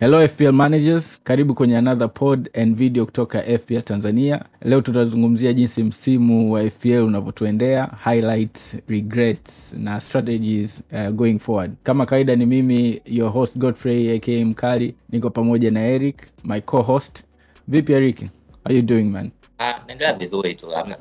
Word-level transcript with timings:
hello 0.00 0.28
fpl 0.28 0.52
managers. 0.52 1.20
Karibu 1.24 1.54
kwenye 1.54 1.78
another 1.78 2.12
pod 2.14 2.50
and 2.54 2.76
video 2.76 3.04
kutoka 3.06 3.42
fpl 3.42 3.82
tanzania. 3.82 4.44
Leo 4.62 4.80
tutazungumzia 4.80 5.52
jinsi 5.52 5.82
msimu 5.82 6.52
wa 6.52 6.70
fpl 6.70 7.02
unavyotuendea 7.02 7.90
highlight 8.04 8.76
regrets 8.88 9.74
na 9.78 10.00
strategies 10.00 10.82
uh, 10.92 11.08
going 11.14 11.38
forward. 11.38 11.74
Kama 11.82 12.06
kawaida 12.06 12.36
ni 12.36 12.46
mimi 12.46 13.00
your 13.04 13.32
host 13.32 13.58
godfrey 13.58 14.16
aka 14.16 14.44
mkali. 14.44 14.94
Niko 15.08 15.30
pamoja 15.30 15.70
na 15.70 15.86
eric 15.86 16.22
my 16.44 16.60
co-host. 16.60 17.24
Vipi 17.68 17.92
eric? 17.92 18.20
How 18.64 18.76
you 18.76 18.82
doing 18.82 19.04
man? 19.04 19.30
Uh, 19.58 20.18
vizuri 20.18 20.54
tu 20.54 20.66
uh, 20.66 20.92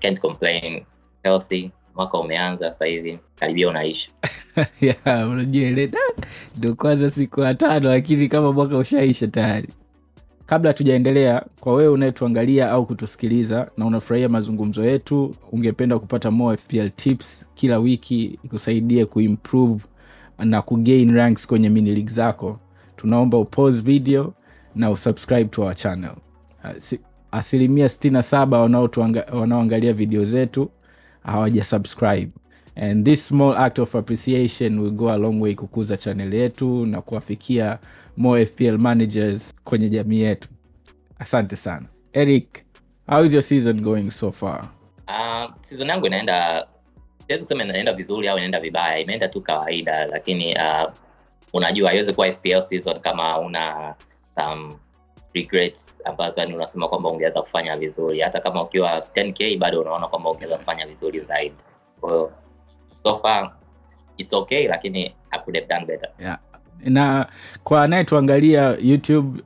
can't 0.00 0.20
complain. 0.20 0.84
Healthy 1.24 1.70
mwaka 1.98 2.18
umeanza 2.18 2.68
sasa 2.68 2.84
hivi 2.86 3.18
karibia 3.36 3.68
unaisha 3.68 4.10
unajua 5.30 5.88
ndo 6.56 6.74
kwanza 6.74 7.10
siku 7.10 7.40
ya 7.40 7.54
tano 7.54 7.88
lakini 7.88 8.28
kama 8.28 8.52
mwaka 8.52 8.78
ushaisha 8.78 9.28
tayari. 9.28 9.68
Kabla 10.46 10.70
hatujaendelea 10.70 11.44
kwa 11.60 11.74
wewe 11.74 11.88
unayetuangalia 11.88 12.70
au 12.70 12.86
kutusikiliza 12.86 13.70
na 13.76 13.86
unafurahia 13.86 14.28
mazungumzo 14.28 14.84
yetu 14.84 15.34
ungependa 15.52 15.98
kupata 15.98 16.30
more 16.30 16.56
fpl 16.56 16.90
tips 16.90 17.48
kila 17.54 17.78
wiki 17.78 18.38
ikusaidie 18.44 19.04
kuimprove 19.04 19.84
na 20.38 20.62
kugain 20.62 21.14
ranks 21.14 21.46
kwenye 21.46 21.68
mini 21.70 22.02
zako 22.02 22.60
tunaomba 22.96 23.38
upause 23.38 23.82
video 23.82 24.34
na 24.74 24.90
usubscribe 24.90 25.44
to 25.44 25.62
our 25.62 25.74
channel. 25.74 26.14
Asilimia 27.30 27.86
67 27.86 29.34
wanaoangalia 29.40 29.92
video 29.92 30.24
zetu 30.24 30.70
hawaja 31.30 31.64
subscribe. 31.64 32.30
And 32.76 33.04
this 33.04 33.28
small 33.28 33.56
act 33.56 33.78
of 33.78 33.94
appreciation 33.94 34.78
will 34.78 34.90
go 34.90 35.08
a 35.10 35.16
long 35.16 35.40
way 35.42 35.54
kukuza 35.54 35.96
channel 35.96 36.34
yetu 36.34 36.86
na 36.86 37.00
kuwafikia 37.02 37.78
more 38.16 38.46
fpl 38.46 38.78
managers 38.78 39.54
kwenye 39.64 39.88
jamii 39.88 40.20
yetu. 40.20 40.48
Asante 41.18 41.56
sana. 41.56 41.86
Eric 42.12 42.64
how 43.08 43.24
is 43.24 43.32
your 43.32 43.42
season 43.42 43.80
going 43.80 44.10
so 44.10 44.32
far? 44.32 44.68
Uh, 45.08 45.50
season 45.60 45.88
yangu 45.88 46.06
inaenda 46.06 46.66
siwezi 47.26 47.44
kusema 47.44 47.64
inaenda 47.64 47.92
vizuri 47.92 48.28
au 48.28 48.36
inaenda 48.36 48.60
vibaya 48.60 48.98
imeenda 48.98 49.28
tu 49.28 49.40
kawaida 49.40 50.06
lakini 50.06 50.54
uh, 50.54 50.92
unajua 51.52 51.88
haiwezi 51.88 52.12
kuwa 52.12 52.32
fpl 52.32 52.62
season 52.62 53.00
kama 53.00 53.38
una 53.38 53.94
some 54.34 54.74
regrets 55.34 56.00
ambazo 56.04 56.40
yani 56.40 56.54
unasema 56.54 56.88
kwamba 56.88 57.10
ungeweza 57.10 57.42
kufanya 57.42 57.76
vizuri. 57.76 58.20
Hata 58.20 58.40
kama 58.40 58.62
ukiwa 58.62 58.98
10k 58.98 59.58
bado 59.58 59.80
unaona 59.80 60.06
kwamba 60.08 60.30
ungeweza 60.30 60.56
kufanya 60.58 60.86
vizuri 60.86 61.20
zaidi. 61.20 61.54
Kwa 62.00 62.10
hiyo 62.10 62.30
so 63.02 63.16
far 63.16 63.52
it's 64.16 64.32
okay 64.32 64.68
lakini 64.68 65.14
I 65.30 65.38
could 65.38 65.56
have 65.56 65.66
done 65.66 65.86
better. 65.86 66.10
Yeah. 66.20 66.38
na 66.84 67.26
kwa 67.64 67.82
anayetuangalia 67.82 68.76
youtube 68.82 69.42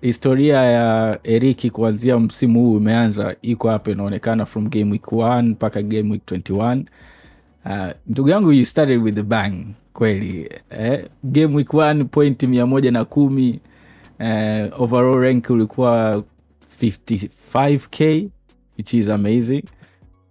historia 0.00 0.56
ya 0.62 1.18
eriki 1.24 1.70
kuanzia 1.70 2.18
msimu 2.18 2.60
huu 2.60 2.76
umeanza 2.76 3.36
iko 3.42 3.68
hapa 3.68 3.90
inaonekana 3.90 4.46
from 4.46 4.68
game 4.68 4.92
week 4.92 5.06
1 5.06 5.42
mpaka 5.42 5.82
game 5.82 6.10
week 6.12 6.22
21 6.32 6.84
uh, 7.64 7.92
ndugu 8.06 8.28
yangu 8.28 8.52
you 8.52 8.64
started 8.64 9.02
with 9.02 9.14
the 9.14 9.22
bang 9.22 9.52
kweli. 9.92 10.50
Eh? 10.70 11.04
game 11.24 11.56
week 11.56 11.68
1 11.74 12.04
point 12.04 12.42
mia 12.42 12.66
moja 12.66 12.90
na 12.90 13.04
kumi 13.04 13.60
eh, 14.18 14.80
overall 14.80 15.20
rank 15.20 15.50
ulikuwa 15.50 16.22
55k 16.82 18.28
which 18.78 18.94
is 18.94 19.08
amazing. 19.08 19.62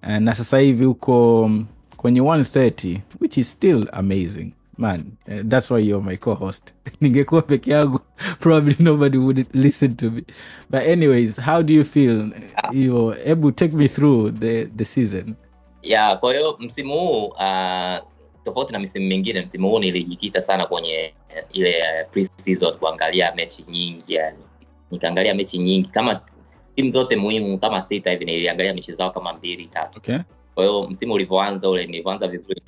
Uh, 0.03 0.17
na 0.17 0.33
sasa 0.33 0.59
hivi 0.59 0.85
uko 0.85 1.49
kwenye 1.97 2.21
130 2.21 2.99
which 3.19 3.37
is 3.37 3.51
still 3.51 3.87
amazing. 3.91 4.53
Man 4.77 5.03
uh, 5.27 5.41
that's 5.47 5.71
why 5.71 5.79
you're 5.89 6.05
my 6.05 6.17
co-host. 6.17 6.73
Ningekuwa 7.01 7.41
peke 7.41 7.71
yangu 7.71 7.99
probably 8.39 8.75
nobody 8.79 9.17
would 9.17 9.45
listen 9.53 9.95
to 9.95 10.11
me. 10.11 10.23
But 10.69 10.81
anyways 10.81 11.37
how 11.39 11.61
do 11.63 11.73
you 11.73 11.83
feel? 11.85 12.31
You 12.71 13.13
hebu 13.25 13.51
take 13.51 13.73
me 13.75 13.87
through 13.87 14.31
the, 14.31 14.65
the 14.65 14.85
season. 14.85 15.35
Ya 15.81 16.17
kwa 16.17 16.33
hiyo 16.33 16.57
msimu 16.59 16.93
huu 16.93 17.25
uh, 17.25 17.97
tofauti 18.43 18.73
na 18.73 18.79
misimu 18.79 19.07
mingine 19.07 19.41
msimu 19.41 19.69
huu 19.69 19.79
nilijikita 19.79 20.41
sana 20.41 20.65
kwenye 20.65 21.13
ile 21.53 21.77
uh, 21.79 22.11
pre-season 22.11 22.77
kuangalia 22.77 23.35
mechi 23.35 23.63
nyingi 23.67 24.13
yani. 24.13 24.37
Nikaangalia 24.91 25.33
mechi 25.35 25.57
nyingi 25.57 25.87
kama 25.89 26.21
timu 26.75 26.91
zote 26.91 27.15
muhimu 27.15 27.57
kama 27.57 27.83
sita 27.83 28.11
hivi 28.11 28.25
niliangalia 28.25 28.73
mechi 28.73 28.93
zao 28.93 29.11
kama 29.11 29.33
mbili 29.33 29.65
tatu. 29.65 29.97
Okay. 29.97 30.17
Kwa 30.55 30.63
hiyo 30.65 30.87
msimu 30.87 31.13
ulivyoanza 31.13 31.69
ule 31.69 31.85
nilivyoanza 31.85 32.27
vizuri 32.27 32.61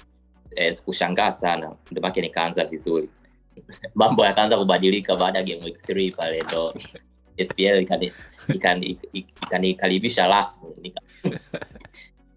eh, 0.55 0.73
sikushangaa 0.73 1.31
sana. 1.31 1.75
Ndio 1.91 2.01
maana 2.01 2.21
nikaanza 2.21 2.65
vizuri. 2.65 3.09
Mambo 3.95 4.25
yakaanza 4.25 4.57
kubadilika 4.57 5.15
baada 5.15 5.39
ya 5.39 5.45
game 5.45 5.63
week 5.63 5.77
3 5.89 6.15
pale 6.15 6.41
ndo 6.41 6.73
FPL 7.49 7.81
ikani- 7.81 8.11
ikani- 8.49 8.97
ikanikaribisha 9.41 10.27
rasmi 10.27 10.69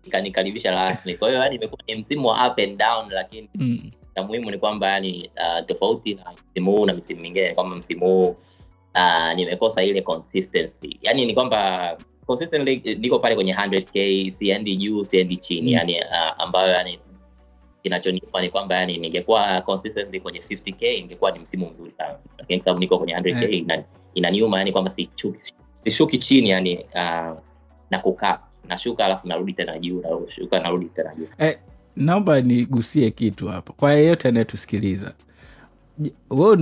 ikanikaribisha 0.06 0.70
rasmi 0.70 1.14
kwa 1.14 1.28
hiyo 1.28 1.40
yani 1.42 1.56
imekuwa 1.56 1.80
ni 1.86 1.94
msimu 1.94 2.28
wa 2.28 2.48
up 2.48 2.58
and 2.58 2.76
down 2.78 3.10
lakini 3.10 3.48
mm. 3.54 3.90
cha 4.14 4.22
muhimu 4.22 4.50
ni 4.50 4.58
kwamba 4.58 4.88
yani 4.90 5.30
uh, 5.36 5.66
tofauti 5.66 6.14
na 6.14 6.24
msimu 6.50 6.72
huu 6.72 6.86
na 6.86 6.94
misimu 6.94 7.20
mingine 7.20 7.54
kwamba 7.54 7.76
msimu 7.76 8.06
huu 8.06 8.36
uh, 8.94 9.32
nimekosa 9.36 9.82
ile 9.82 10.02
consistency 10.02 10.98
yani 11.02 11.26
ni 11.26 11.34
kwamba 11.34 11.96
consistently 12.26 12.94
niko 12.98 13.18
pale 13.18 13.34
kwenye 13.34 13.54
100k 13.54 14.30
siendi 14.30 14.76
juu 14.76 15.04
siendi 15.04 15.36
chini 15.36 15.70
Mm. 15.70 15.76
yani 15.76 16.00
uh, 16.00 16.40
ambayo 16.42 16.72
yani 16.72 16.98
kinachonipa 17.82 18.40
ni 18.40 18.48
kwamba 18.50 18.74
yani 18.74 18.98
ningekuwa 18.98 19.60
consistently 19.60 20.20
kwenye 20.20 20.38
50k 20.38 20.98
ingekuwa 20.98 21.30
ni 21.30 21.38
msimu 21.38 21.70
mzuri 21.70 21.90
sana 21.90 22.18
lakini 22.38 22.58
kwa 22.58 22.64
sababu 22.64 22.80
niko 22.80 22.98
kwenye 22.98 23.14
100k 23.14 23.44
Eh. 23.44 23.84
ina, 24.14 24.28
yani 24.58 24.72
kwamba 24.72 24.90
sishuki 24.90 25.54
sishuki 25.84 26.18
chini 26.18 26.50
yani 26.50 26.76
uh, 26.78 27.38
na 27.90 27.98
kukaa 28.02 28.38
nashuka 28.68 29.04
alafu 29.04 29.28
narudi 29.28 29.52
tena 29.52 29.78
juu 29.78 30.02
nashuka 30.24 30.58
narudi 30.60 30.86
tena 30.86 31.14
juu. 31.14 31.26
Eh, 31.38 31.58
naomba 31.96 32.40
nigusie 32.40 33.10
kitu 33.10 33.48
hapo. 33.48 33.72
Kwa 33.72 33.92
yeyote 33.92 34.28
anayetusikiliza 34.28 35.12
we 36.30 36.56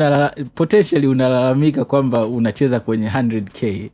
potentially 0.55 1.07
unalalamika 1.07 1.85
kwamba 1.85 2.27
unacheza 2.27 2.81
kwenye 2.81 3.09
100k 3.09 3.91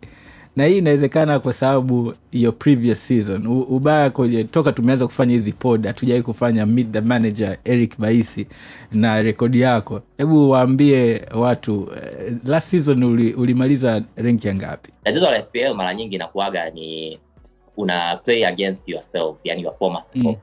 na 0.57 0.65
hii 0.67 0.79
inawezekana 0.79 1.39
kwa 1.41 1.53
sababu 1.53 2.15
your 2.33 2.59
previous 2.59 3.07
season. 3.09 3.47
U, 3.47 3.61
ubaya 3.61 4.11
kwenye 4.11 4.45
toka 4.45 4.73
tumeanza 4.73 5.07
kufanya 5.07 5.33
hizi 5.33 5.53
pod 5.53 5.87
hatujawai 5.87 6.23
kufanya 6.23 6.67
meet 6.67 6.91
the 6.93 7.01
manager 7.01 7.57
eric 7.65 7.99
baisi 7.99 8.47
na 8.93 9.23
rekodi 9.23 9.61
yako. 9.61 10.03
Hebu 10.19 10.51
waambie 10.51 11.23
watu 11.35 11.89
eh, 11.97 12.33
last 12.45 12.69
season 12.71 13.03
uli, 13.03 13.33
ulimaliza 13.35 14.03
renki 14.17 14.49
ya 14.49 14.55
ngapi? 14.55 14.91
Tatizo 15.05 15.31
la 15.31 15.43
fpl 15.43 15.75
mara 15.75 15.95
nyingi 15.95 16.15
inakuaga 16.15 16.71
ni 16.71 17.19
una 17.81 18.17
play 18.17 18.45
against 18.47 18.89
yourself 18.89 19.37
yani 19.45 19.63
your 19.63 19.75
former 19.75 20.03
self 20.03 20.25
Mm. 20.27 20.37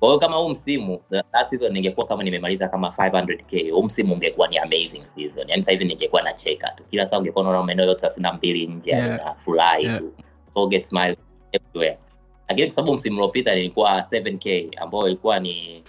kwa 0.00 0.08
hiyo 0.08 0.18
kama 0.20 0.36
huu 0.36 0.48
msimu 0.48 1.00
last 1.10 1.50
season 1.50 1.72
ningekuwa 1.72 2.06
kama 2.06 2.22
nimemaliza 2.22 2.68
kama 2.68 2.88
500k 2.88 3.70
huu 3.70 3.82
msimu 3.82 4.14
ungekuwa 4.14 4.48
ni 4.48 4.58
amazing 4.58 5.02
season 5.06 5.48
yani 5.48 5.62
sasa 5.62 5.72
hivi 5.72 5.84
ningekuwa 5.84 6.22
nacheka 6.22 6.68
tu 6.70 6.84
kila 6.90 7.08
saa 7.08 7.18
ungekuwa 7.18 7.42
unaona 7.44 7.62
maeneo 7.66 7.86
yote 7.86 8.00
thelathini 8.00 8.22
na 8.22 8.32
mbili 8.32 8.66
nje 8.66 8.90
Yeah. 8.90 9.06
yeah. 9.06 9.24
na 9.24 9.34
furahi 9.34 9.84
Yeah. 9.84 9.98
tu 9.98 10.12
Forget 10.54 10.84
smile 10.84 11.16
everywhere 11.52 11.98
lakini 12.48 12.66
kwa 12.66 12.74
sababu 12.74 12.94
msimu 12.94 13.16
uliopita 13.16 13.54
nilikuwa 13.54 14.00
7k 14.00 14.68
ambayo 14.82 15.06
ilikuwa 15.06 15.40
ni 15.40 15.82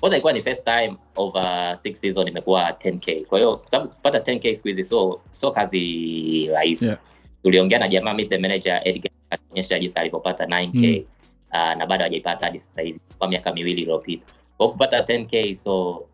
kwanza 0.00 0.16
ilikuwa 0.16 0.32
ni 0.32 0.42
first 0.42 0.64
time 0.64 0.96
over 1.16 1.76
six 1.78 2.00
season 2.00 2.28
imekuwa 2.28 2.70
10k 2.70 3.24
kwa 3.24 3.38
hiyo 3.38 3.60
sababu 3.70 3.90
kupata 3.90 4.18
10k 4.18 4.54
siku 4.54 4.68
hizi 4.68 4.84
so 4.84 5.20
so 5.32 5.50
kazi 5.50 6.48
rahisi 6.52 6.84
Yeah. 6.84 6.98
tuliongea 7.42 7.78
na 7.78 7.88
jamaa 7.88 8.14
meet 8.14 8.28
the 8.28 8.38
manager 8.38 8.80
Edgar 8.84 9.12
akionyesha 9.32 9.78
jinsi 9.78 9.98
alivyopata 9.98 10.44
9k 10.44 11.04
Mm. 11.04 11.04
uh, 11.52 11.78
na 11.78 11.86
bado 11.86 12.04
hajaipata 12.04 12.46
hadi 12.46 12.58
sasa 12.60 12.82
hivi 12.82 13.00
kwa 13.18 13.28
miaka 13.28 13.52
miwili 13.52 13.82
iliyopita. 13.82 14.24
Kwa 14.56 14.66
hiyo 14.66 14.72
kupata 14.72 15.00
10k 15.00 15.54
so 15.54 16.04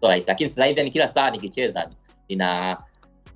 so 0.00 0.08
rahisi 0.08 0.28
lakini 0.28 0.50
sasa 0.50 0.64
hivi 0.64 0.82
ni 0.82 0.90
kila 0.90 1.08
saa 1.08 1.30
nikicheza 1.30 1.90
nina 2.28 2.76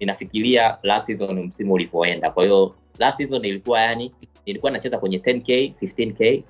ninafikiria 0.00 0.78
last 0.82 1.06
season 1.06 1.42
msimu 1.44 1.72
ulivyoenda. 1.72 2.30
Kwa 2.30 2.44
hiyo 2.44 2.74
last 2.98 3.16
season 3.16 3.44
ilikuwa 3.44 3.80
yani 3.80 4.12
nilikuwa 4.46 4.72
nacheza 4.72 4.98
kwenye 4.98 5.18
10k 5.18 5.72
15k 5.82 6.42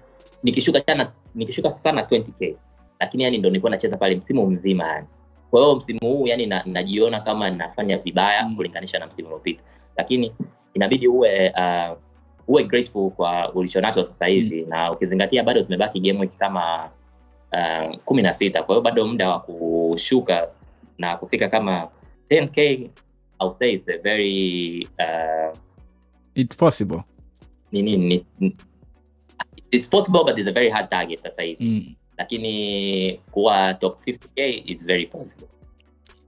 nikishuka 0.43 0.81
sana 0.81 1.13
nikishuka 1.35 1.71
sana 1.75 2.03
20k 2.03 2.55
lakini 3.01 3.23
yani 3.25 3.39
ndo 3.39 3.49
nilikuwa 3.51 3.71
nacheza 3.71 3.97
pale 3.97 4.17
msimu 4.17 4.47
mzima 4.51 4.89
yani. 4.89 5.07
Kwa 5.51 5.61
hiyo 5.63 5.77
msimu 5.77 6.01
huu 6.03 6.27
yani 6.27 6.47
na, 6.47 6.63
najiona 6.67 7.21
kama 7.21 7.51
nafanya 7.51 7.99
vibaya 7.99 8.43
Mm. 8.49 8.57
kulinganisha 8.57 8.99
na 8.99 9.07
msimu 9.07 9.29
uliopita. 9.29 9.63
Lakini 9.97 10.33
inabidi 10.75 11.09
uwe 11.09 11.51
uh, 11.51 11.99
uwe 12.49 12.65
grateful 12.65 13.11
kwa 13.11 13.53
ulichonacho 13.55 14.05
sasa 14.07 14.27
hivi 14.27 14.63
na 14.63 14.93
ukizingatia 14.93 15.43
bado 15.45 15.63
zimebaki 15.63 16.01
game 16.01 16.21
week 16.21 16.37
kama 16.39 16.91
uh, 17.53 17.97
kumi 18.05 18.23
na 18.23 18.33
sita. 18.33 18.63
Kwa 18.63 18.75
hiyo 18.75 18.83
bado 18.83 19.07
muda 19.07 19.31
wa 19.31 19.41
kushuka 19.41 20.49
na 20.99 21.17
kufika 21.17 21.49
kama 21.49 21.89
10k 22.31 22.89
I'll 23.41 23.53
say 23.53 23.73
it's 23.73 23.89
a 23.89 23.99
very 23.99 24.89
uh, 25.01 25.57
its 26.35 26.57
possible. 26.57 27.03
ni, 27.73 27.83
ni, 27.83 27.97
ni, 27.97 28.27
ni, 28.41 28.57
it's 29.71 29.89
possible 29.89 30.25
but 30.25 30.39
it's 30.39 30.49
a 30.49 30.53
very 30.53 30.71
hard 30.71 30.89
target 30.89 31.21
sasa 31.23 31.43
hivi. 31.43 31.65
Mm. 31.65 31.95
lakini 32.19 33.21
kuwa 33.31 33.75
top 33.75 34.01
50k 34.07 34.63
it's 34.67 34.85
very 34.85 35.07
possible 35.07 35.49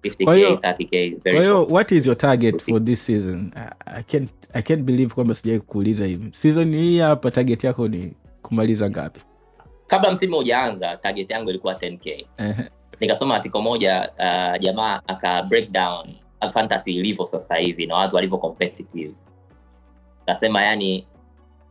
50k 0.05 0.25
Kwa 0.25 0.37
hiyo- 0.37 0.55
30k 0.57 0.91
very 0.91 1.21
kwa 1.21 1.33
hiyo 1.45 1.65
what 1.67 1.93
is 1.93 2.07
your 2.07 2.17
target 2.17 2.63
for 2.63 2.85
this 2.85 3.07
season? 3.07 3.53
I- 3.87 4.03
can't, 4.03 4.31
I 4.53 4.63
can't 4.63 4.83
believe 4.83 5.15
kwamba 5.15 5.35
sijai 5.35 5.61
kuuliza 5.61 6.07
hivi. 6.07 6.29
Season 6.33 6.77
hii 6.77 6.99
hapa 6.99 7.31
target 7.31 7.65
yako 7.65 7.89
ni 7.89 8.13
kumaliza 8.43 8.91
ngapi? 8.91 9.21
Kabla 9.87 10.13
msimu 10.13 10.37
hujaanza 10.37 10.97
target 10.97 11.31
yangu 11.31 11.51
ilikuwa 11.51 11.75
10k 11.75 12.27
Ehe. 12.39 12.55
nikasoma 13.01 13.35
atiko 13.37 13.63
moja 13.63 14.11
uh, 14.19 14.61
jamaa 14.63 15.01
aka 15.07 15.43
breakdown 15.43 16.15
fantasy 16.53 16.91
ilivyo 16.93 17.27
sasa 17.27 17.57
hivi 17.57 17.87
na 17.87 17.97
watu 17.97 18.17
walivyo 18.17 18.39
competitive. 18.39 19.15
Kasema 20.27 20.63
yani 20.63 21.07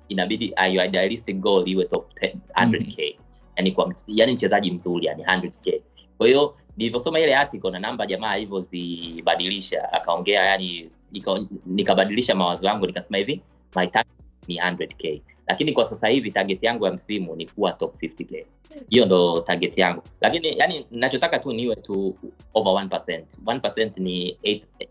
inabidi 0.09 0.53
uh, 0.67 0.73
your 0.73 0.85
idealistic 0.85 1.37
goal 1.39 1.67
iwe 1.69 1.85
top 1.85 2.11
10, 2.21 2.33
100k 2.55 3.15
yani 3.57 3.71
kwa 3.71 3.93
yani 4.07 4.33
mchezaji 4.33 4.71
mzuri 4.71 5.05
yani 5.05 5.23
100k 5.23 5.81
kwa 6.17 6.27
hiyo 6.27 6.55
nilivyosoma 6.77 7.19
ile 7.19 7.35
article 7.35 7.71
na 7.71 7.79
namba 7.79 8.05
jamaa 8.07 8.29
alivyozibadilisha 8.29 9.93
akaongea 9.93 10.43
yani 10.45 10.89
ika- 11.13 11.45
nikabadilisha 11.65 12.35
mawazo 12.35 12.67
yangu 12.67 12.87
nikasema 12.87 13.17
hivi 13.17 13.41
my 13.75 13.87
target 13.87 14.13
ni 14.47 14.59
100k 14.59 15.21
lakini 15.47 15.73
kwa 15.73 15.85
sasa 15.85 16.07
hivi 16.07 16.31
target 16.31 16.63
yangu 16.63 16.85
ya 16.85 16.91
msimu 16.93 17.35
ni 17.35 17.45
kuwa 17.45 17.73
top 17.73 17.95
50k 18.03 18.45
hiyo 18.89 19.05
ndo 19.05 19.39
target 19.41 19.77
yangu. 19.77 20.01
Lakini 20.21 20.57
yani 20.57 20.85
nachotaka 20.91 21.39
tu 21.39 21.53
niwe 21.53 21.75
tu 21.75 22.15
over 22.53 22.73
1%. 22.73 23.23
1% 23.45 23.91
ni 24.01 24.37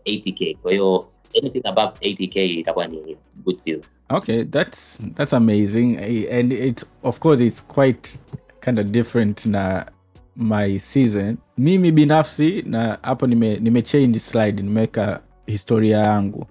80k 0.05 0.57
kwa 0.57 0.71
hiyo 0.71 1.07
anything 1.41 1.61
above 1.63 1.91
80k 2.01 2.45
itakuwa 2.59 2.87
ni 2.87 3.17
good 3.43 3.57
season. 3.57 3.83
Okay 4.09 4.43
that's 4.43 5.01
that's 5.15 5.33
amazing. 5.33 5.97
And 6.31 6.53
it 6.53 6.85
of 7.03 7.19
course 7.19 7.41
it's 7.41 7.67
quite 7.67 8.19
kind 8.61 8.79
of 8.79 8.85
different 8.87 9.45
na 9.45 9.85
my 10.35 10.79
season. 10.79 11.37
Mimi 11.57 11.91
binafsi 11.91 12.61
na 12.67 12.97
hapo 13.01 13.27
nime, 13.27 13.57
nime 13.57 13.81
change 13.81 14.19
slide 14.19 14.63
nimeweka 14.63 15.19
historia 15.45 15.97
yangu. 15.97 16.45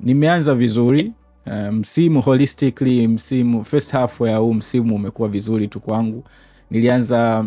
Nimeanza 0.00 0.54
vizuri 0.54 1.12
uh, 1.46 1.68
msimu 1.72 2.20
holistically 2.22 3.08
msimu 3.08 3.64
first 3.64 3.90
half 3.90 4.20
ya 4.20 4.36
huu 4.36 4.54
msimu 4.54 4.94
umekuwa 4.94 5.28
vizuri 5.28 5.68
tu 5.68 5.80
kwangu. 5.80 6.24
Nilianza 6.70 7.46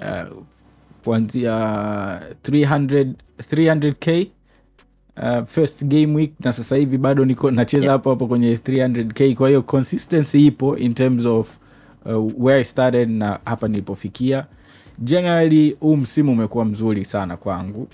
uh, 0.00 0.42
kuanzia 1.04 1.52
300 2.44 3.12
300k 3.38 4.26
uh, 5.16 5.46
first 5.46 5.84
game 5.84 6.14
week 6.16 6.32
na 6.40 6.52
sasa 6.52 6.76
hivi 6.76 6.98
bado 6.98 7.24
niko 7.24 7.50
nacheza 7.50 7.90
hapo 7.90 8.10
hapo 8.10 8.26
kwenye 8.26 8.54
300k 8.54 9.34
kwa 9.34 9.48
hiyo 9.48 9.62
consistency 9.62 10.46
ipo 10.46 10.76
in 10.76 10.94
terms 10.94 11.26
of 11.26 11.56
uh, 12.06 12.32
where 12.44 12.60
i 12.60 12.64
started 12.64 13.10
na 13.10 13.40
hapa 13.44 13.68
nilipofikia 13.68 14.46
generally 14.98 15.70
huu 15.80 15.96
msimu 15.96 16.32
umekuwa 16.32 16.64
mzuri 16.64 17.04
sana 17.04 17.36
kwangu. 17.36 17.88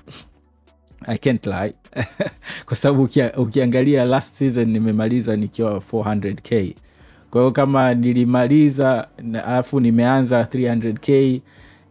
I 1.06 1.19
can't 1.19 1.47
lie. 1.47 1.75
Kwa 2.67 2.76
sababu 2.76 3.02
ukia, 3.02 3.32
ukiangalia 3.37 4.05
last 4.05 4.35
season 4.37 4.69
nimemaliza 4.70 5.37
nikiwa 5.37 5.73
400k 5.93 6.75
kwa 7.31 7.41
hiyo 7.41 7.50
kama 7.50 7.94
nilimaliza 7.94 9.08
alafu 9.32 9.81
nimeanza 9.81 10.43
300k 10.43 11.41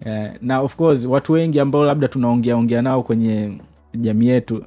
uh, 0.05 0.35
na 0.41 0.59
of 0.61 0.75
course 0.75 1.05
watu 1.05 1.33
wengi 1.33 1.59
ambao 1.59 1.85
labda 1.85 2.07
tunaongea 2.07 2.55
ongea 2.57 2.81
nao 2.81 3.03
kwenye 3.03 3.57
jamii 3.93 4.27
yetu 4.27 4.65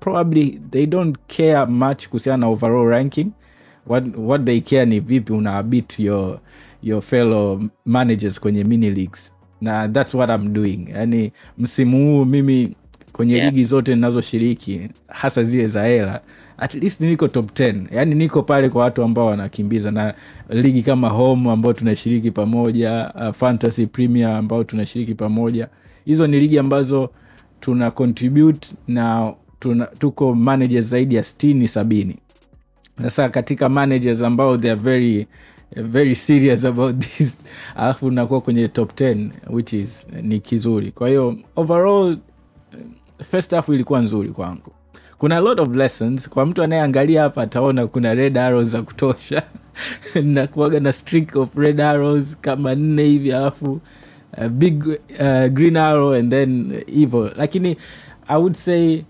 probably 0.00 0.60
they 0.70 0.86
don't 0.86 1.16
care 1.36 1.66
much 1.66 2.08
kuhusiana 2.08 2.36
na 2.36 2.46
overall 2.46 2.88
ranking. 2.88 3.30
What, 3.86 4.04
what 4.16 4.44
they 4.44 4.60
care 4.60 4.86
ni 4.86 5.00
vipi 5.00 5.32
una 5.32 5.62
beat 5.62 5.98
your, 5.98 6.38
your 6.82 7.02
fellow 7.02 7.62
managers 7.86 8.40
kwenye 8.40 8.64
mini 8.64 8.90
leagues 8.90 9.32
na 9.60 9.88
thats 9.88 10.14
what 10.14 10.30
I'm 10.30 10.52
doing. 10.52 10.86
Yani 10.94 11.32
msimu 11.58 11.96
huu 11.96 12.24
mimi 12.24 12.74
kwenye 13.12 13.34
Yeah. 13.34 13.46
ligi 13.46 13.64
zote 13.64 13.94
ninazoshiriki 13.94 14.80
hasa 15.08 15.44
zile 15.44 15.66
za 15.66 15.84
hela 15.84 16.20
at 16.58 16.74
least 16.74 17.00
niko 17.00 17.28
top 17.28 17.50
10 17.50 17.82
yani 17.90 18.14
niko 18.14 18.42
pale 18.42 18.68
kwa 18.68 18.82
watu 18.82 19.02
ambao 19.02 19.26
wanakimbiza 19.26 19.90
na 19.90 20.14
ligi 20.48 20.82
kama 20.82 21.08
home 21.08 21.50
ambao 21.50 21.72
tunashiriki 21.72 22.30
pamoja 22.30 23.12
uh, 23.14 23.30
fantasy 23.34 23.86
premier 23.86 24.28
ambao 24.30 24.64
tunashiriki 24.64 25.14
pamoja. 25.14 25.68
Hizo 26.04 26.26
ni 26.26 26.40
ligi 26.40 26.58
ambazo 26.58 27.10
tuna 27.60 27.90
contribute 27.90 28.68
na 28.88 29.32
tuna, 29.60 29.84
tuko 29.86 30.34
managers 30.34 30.84
zaidi 30.86 31.14
ya 31.14 31.22
stini 31.22 31.68
sabini. 31.68 32.16
Sasa 33.02 33.28
katika 33.28 33.68
managers 33.68 34.22
ambao 34.22 34.58
they 34.58 34.70
are 34.70 34.80
very 34.80 35.26
very 35.76 36.14
serious 36.14 36.64
about 36.64 36.98
this 37.04 37.44
alafu 37.76 38.10
nakuwa 38.10 38.40
kwenye 38.40 38.68
top 38.68 38.92
10 39.00 39.28
which 39.50 39.72
is 39.72 40.06
ni 40.22 40.40
kizuri. 40.40 40.92
Kwa 40.92 41.08
hiyo 41.08 41.36
overall 41.56 42.16
first 43.30 43.50
half 43.50 43.68
ilikuwa 43.68 44.00
nzuri 44.00 44.28
kwangu. 44.28 44.72
Kuna 45.18 45.40
lot 45.40 45.62
of 45.62 45.68
lessons. 45.74 46.28
Kwa 46.28 46.46
mtu 46.46 46.62
anayeangalia 46.62 47.22
hapa 47.22 47.42
ataona 47.42 47.86
kuna 47.86 48.14
red 48.14 48.38
arrows 48.38 48.68
za 48.68 48.82
kutosha. 48.82 49.42
Nakuaga 50.22 50.80
na 50.80 50.92
streak 50.92 51.36
of 51.36 51.48
red 51.56 51.80
arrows 51.80 52.36
kama 52.40 52.74
nne 52.74 53.02
hivi 53.04 53.32
alafu 53.32 53.80
uh, 54.38 54.46
big 54.48 54.86
uh, 54.86 55.46
green 55.52 55.76
arrow 55.76 56.12
and 56.14 56.30
then 56.30 56.82
hivo 56.86 57.30
lakini 57.36 57.76
i 58.28 58.36
would 58.38 58.54
say 58.54 59.02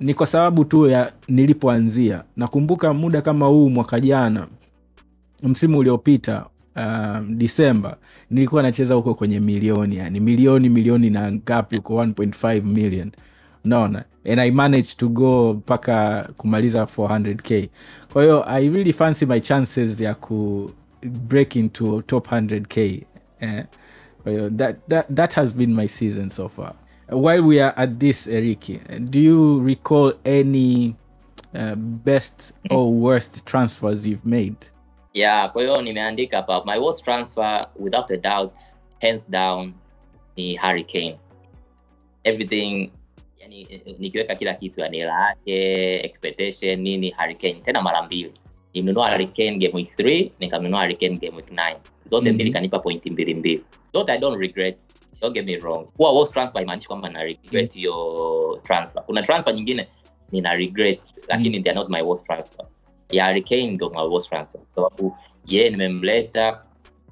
ni 0.00 0.14
kwa 0.14 0.26
sababu 0.26 0.64
tu 0.64 0.86
ya 0.86 1.12
nilipoanzia. 1.28 2.24
Nakumbuka 2.36 2.94
muda 2.94 3.20
kama 3.22 3.46
huu 3.46 3.70
mwaka 3.70 4.00
jana 4.00 4.46
msimu 5.48 5.78
uliopita 5.78 6.46
uh, 6.76 7.18
disemba 7.28 7.96
nilikuwa 8.30 8.62
nacheza 8.62 8.94
huko 8.94 9.14
kwenye 9.14 9.40
milioni 9.40 9.96
yani 9.96 10.20
milioni 10.20 10.68
milioni 10.68 11.10
na 11.10 11.32
ngapi 11.32 11.76
huko 11.76 12.04
1.5 12.04 12.62
million. 12.62 13.10
Unaona? 13.64 14.04
And 14.30 14.40
i 14.40 14.50
managed 14.50 14.96
to 14.96 15.08
go 15.08 15.54
mpaka 15.54 16.28
kumaliza 16.36 16.82
400k 16.84 17.68
kwa 18.12 18.22
hiyo 18.22 18.44
i 18.50 18.68
really 18.68 18.92
fancy 18.92 19.26
my 19.26 19.40
chances 19.40 20.00
ya 20.00 20.14
ku 20.14 20.70
break 21.28 21.56
into 21.56 22.02
top 22.02 22.28
100k 22.32 23.02
eh? 23.40 23.64
kwa 24.22 24.32
hiyo 24.32 24.50
that, 24.50 24.76
that, 24.88 25.14
that 25.14 25.34
has 25.34 25.54
been 25.54 25.74
my 25.74 25.88
season 25.88 26.30
so 26.30 26.48
far. 26.48 26.72
While 27.12 27.40
we 27.40 27.62
are 27.62 27.72
at 27.76 27.98
this 27.98 28.26
eriki 28.26 28.80
do 29.00 29.18
you 29.18 29.66
recall 29.66 30.14
any 30.24 30.94
uh, 31.54 31.74
best 31.76 32.52
or 32.70 32.92
worst 32.92 33.44
transfers 33.44 34.06
you've 34.06 34.28
made 34.30 34.56
yeah 35.14 35.52
kwa 35.52 35.62
hiyo 35.62 35.82
nimeandika 35.82 36.36
hapa 36.36 36.62
my 36.64 36.78
worst 36.78 37.04
transfer 37.04 37.68
without 37.76 38.10
a 38.10 38.16
doubt 38.16 38.58
hands 39.02 39.30
down 39.30 39.74
ni 40.36 40.56
hurricane 40.56 41.18
everything 42.24 42.90
yani 43.38 43.82
nikiweka 43.98 44.34
kila 44.34 44.54
kitu 44.54 44.80
yani 44.80 44.98
hela 44.98 45.28
yake 45.28 45.94
expectation 46.04 46.80
nini 46.80 47.10
hurricane 47.10 47.54
tena 47.54 47.82
mara 47.82 48.02
mbili. 48.02 48.32
Nimenunua 48.74 49.10
hurricane 49.10 49.56
game 49.58 49.74
week 49.74 49.98
3 49.98 50.30
nikamnunua 50.40 50.80
hurricane 50.80 51.16
game 51.16 51.36
week 51.36 51.50
9 51.50 51.76
zote 52.04 52.26
Mhm. 52.26 52.34
mbili 52.34 52.50
kanipa 52.50 52.78
pointi 52.78 53.10
mbili 53.10 53.34
mbili. 53.34 53.64
Zote 53.94 54.12
i 54.12 54.18
don't 54.18 54.40
regret. 54.40 54.82
Don't 55.20 55.34
get 55.34 55.46
me 55.46 55.56
wrong. 55.56 55.86
Kuwa 55.96 56.12
worst 56.12 56.32
transfer 56.32 56.62
imaanishi 56.62 56.88
kwamba 56.88 57.08
na 57.08 57.22
regret 57.22 57.74
hiyo 57.74 58.60
transfer. 58.62 59.02
Kuna 59.06 59.22
transfer 59.22 59.54
nyingine 59.54 59.88
nina 60.32 60.54
regret 60.54 61.00
lakini 61.28 61.60
they 61.62 61.72
are 61.72 61.80
not 61.80 61.88
my 61.90 62.02
worst 62.02 62.26
transfer 62.26 62.66
ya 63.16 63.32
ndo 63.72 63.90
my 63.90 64.02
worst 64.02 64.28
transfer 64.28 64.60
kwa 64.60 64.74
sababu 64.90 65.16
yeye 65.46 65.70
nimemleta 65.70 66.62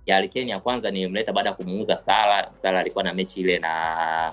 ya 0.07 0.17
hurricane 0.17 0.51
ya 0.51 0.61
kwanza 0.61 0.91
nimemleta 0.91 1.33
baada 1.33 1.49
ya 1.51 1.55
kumuuza 1.57 1.97
sala 1.97 2.51
sala 2.57 2.81
alikuwa 2.81 3.05
na 3.05 3.15
mechi 3.15 3.41
ile 3.41 3.59
na 3.59 4.33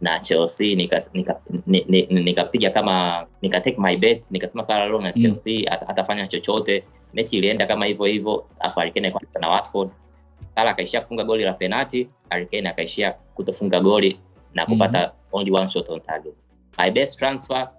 na 0.00 0.18
chelsea 0.20 0.74
nikapiga 0.76 1.34
nika, 1.66 1.84
nika, 1.88 2.14
nika, 2.14 2.48
nika 2.52 2.70
kama 2.70 3.26
nika 3.42 3.60
take 3.60 3.76
my 3.80 3.96
bet 3.96 4.30
nikasema 4.30 4.62
sala 4.62 4.86
leo 4.86 5.00
na 5.00 5.12
Mm. 5.16 5.22
chelsea 5.22 5.72
ata- 5.72 5.88
atafanya 5.88 6.26
chochote. 6.28 6.84
Mechi 7.14 7.36
ilienda 7.38 7.66
kama 7.66 7.86
hivyo 7.86 8.04
hivyo 8.06 8.46
afu 8.60 8.74
hurricane 8.80 9.08
alikuwa 9.08 9.40
na 9.40 9.48
watford. 9.48 9.90
Sala 10.54 10.70
akaishia 10.70 11.00
kufunga 11.00 11.24
goli 11.24 11.44
la 11.44 11.52
penalti 11.52 12.08
hurricane 12.30 12.68
akaishia 12.68 13.12
kutofunga 13.12 13.80
goli 13.80 14.20
na 14.54 14.66
kupata 14.66 15.12
only 15.32 15.50
one 15.52 15.68
shot 15.68 15.88
on 15.92 16.00
target. 16.00 16.34
My 16.78 16.90
best 16.90 17.18
transfer 17.18 17.70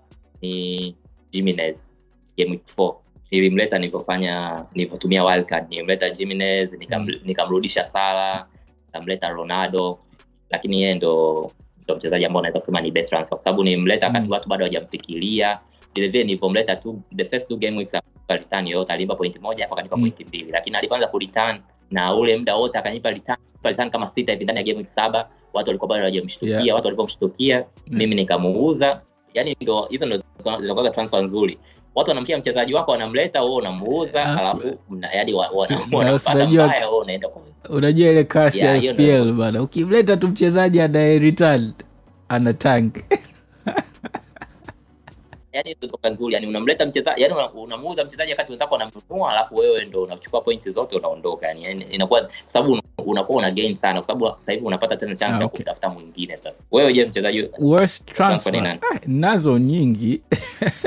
ni 0.42 0.96
Jimenez 1.32 1.96
game 2.38 2.52
week 2.52 2.66
4 2.78 2.96
nilimleta 3.32 3.78
nilivyofanya 3.78 4.66
nilivyotumia 4.74 5.24
wildcard 5.26 5.70
nilimleta 5.70 6.10
Jimenez 6.10 6.74
nikam, 6.74 7.02
Mm. 7.02 7.12
nikamrudisha 7.26 7.88
Sala 7.88 8.48
nikamleta 8.86 9.30
Ronaldo 9.30 10.00
lakini 10.50 10.82
yeye 10.82 10.94
ndo 10.96 11.52
ndo 11.84 11.96
mchezaji 11.96 12.26
ambao 12.26 12.42
naweza 12.42 12.60
kusema 12.60 12.82
ni 12.82 12.92
best 12.92 13.10
transfer 13.10 13.38
kwa 13.38 13.44
sababu 13.44 13.64
nilimleta 13.64 14.08
wakati 14.08 14.26
Mm. 14.26 14.32
watu 14.32 14.50
bado 14.50 14.66
hawajamfikiria 14.66 15.60
vile 15.96 16.08
vile 16.08 16.24
nilivyomleta 16.24 16.76
tu 16.76 17.02
the 17.16 17.26
first 17.26 17.48
two 17.48 17.58
game 17.58 17.78
weeks 17.78 17.96
return 18.30 18.68
yoyote 18.68 18.94
alimpa 18.94 19.16
point 19.16 19.42
moja 19.42 19.64
hapo 19.64 19.74
akanipa 19.76 19.96
Mm. 19.98 20.02
pointi 20.02 20.26
mbili 20.26 20.52
lakini 20.52 20.78
alipoanza 20.78 21.08
kureturn 21.08 21.60
na 21.92 22.16
ule 22.16 22.38
muda 22.38 22.56
wote 22.56 22.78
akanipa 22.80 23.10
return, 23.12 23.38
return 23.64 23.90
kama 23.90 24.08
sita 24.08 24.32
hivi 24.32 24.44
ndani 24.44 24.60
ya 24.60 24.66
game 24.66 24.78
week 24.78 24.88
saba 24.88 25.30
watu 25.54 25.70
walikuwa 25.70 25.90
bado 25.90 26.00
hawajamshtukia 26.02 26.60
Yeah. 26.62 26.76
watu 26.76 26.88
walipomshtukia 26.88 27.66
Mm. 27.88 27.98
mimi 27.98 28.16
nikamuuza 28.16 29.02
yani 29.34 29.58
ndo 29.62 29.86
hizo 29.90 30.06
ndo 30.06 30.18
zinakuwa 30.62 30.90
transfer 30.90 31.24
nzuri 31.24 31.60
watu 31.98 32.10
wanamtia 32.10 32.38
mchezaji 32.38 32.74
wako 32.74 32.92
wanamleta 32.92 33.44
wewe 33.44 33.56
unamuuza 33.56 34.26
Alafu- 34.26 34.40
alafu 34.40 34.78
yaani 35.14 35.34
wanapata 35.92 36.34
unajua- 36.36 36.66
mbaya 36.66 36.90
wewe 36.90 37.02
unaenda 37.02 37.28
kwa 37.30 37.42
unajua 37.70 38.10
ile 38.10 38.24
kasi 38.24 38.60
Yeah, 38.60 38.84
ya 38.84 38.94
fpl 38.94 39.32
bana 39.34 39.62
ukimleta 39.64 40.18
tu 40.18 40.28
mchezaji 40.28 40.82
anaye 40.82 41.20
return 41.20 41.72
ana 42.30 42.54
tank 42.54 42.96
yani 45.58 45.76
ndio 45.78 45.90
toka 45.90 46.10
nzuri 46.10 46.34
yani 46.34 46.48
unamleta 46.48 46.86
mchezaji 46.86 47.22
yani 47.22 47.34
unamuuza 47.56 48.06
mchezaji 48.06 48.32
wakati 48.32 48.52
wenzako 48.52 48.74
wanamnunua 48.76 49.32
alafu 49.32 49.56
wewe 49.56 49.86
ndo 49.86 50.04
unachukua 50.04 50.42
pointi 50.42 50.72
zote 50.72 50.96
unaondoka 50.96 51.48
yani, 51.48 51.64
yani 51.64 51.86
inakuwa 51.92 52.22
kwa 52.22 52.30
sababu 52.48 52.82
unakuwa 53.06 53.38
una 53.38 53.52
gain 53.52 53.76
sana 53.76 54.02
kwa 54.02 54.08
sababu 54.08 54.40
sasa 54.40 54.52
hivi 54.52 54.66
unapata 54.66 54.98
tena 54.98 55.16
chance 55.16 55.38
Ah, 55.38 55.42
ya 55.42 55.48
kutafuta 55.48 55.90
mwingine 55.90 56.38
sasa. 56.38 56.64
Wewe 56.72 56.94
je 56.94 57.06
mchezaji 57.06 57.50
worst 57.60 58.06
Transfer? 58.14 58.54
transfer 58.54 58.90
ah, 58.96 59.00
nazo 59.08 59.58
nyingi. 59.60 60.22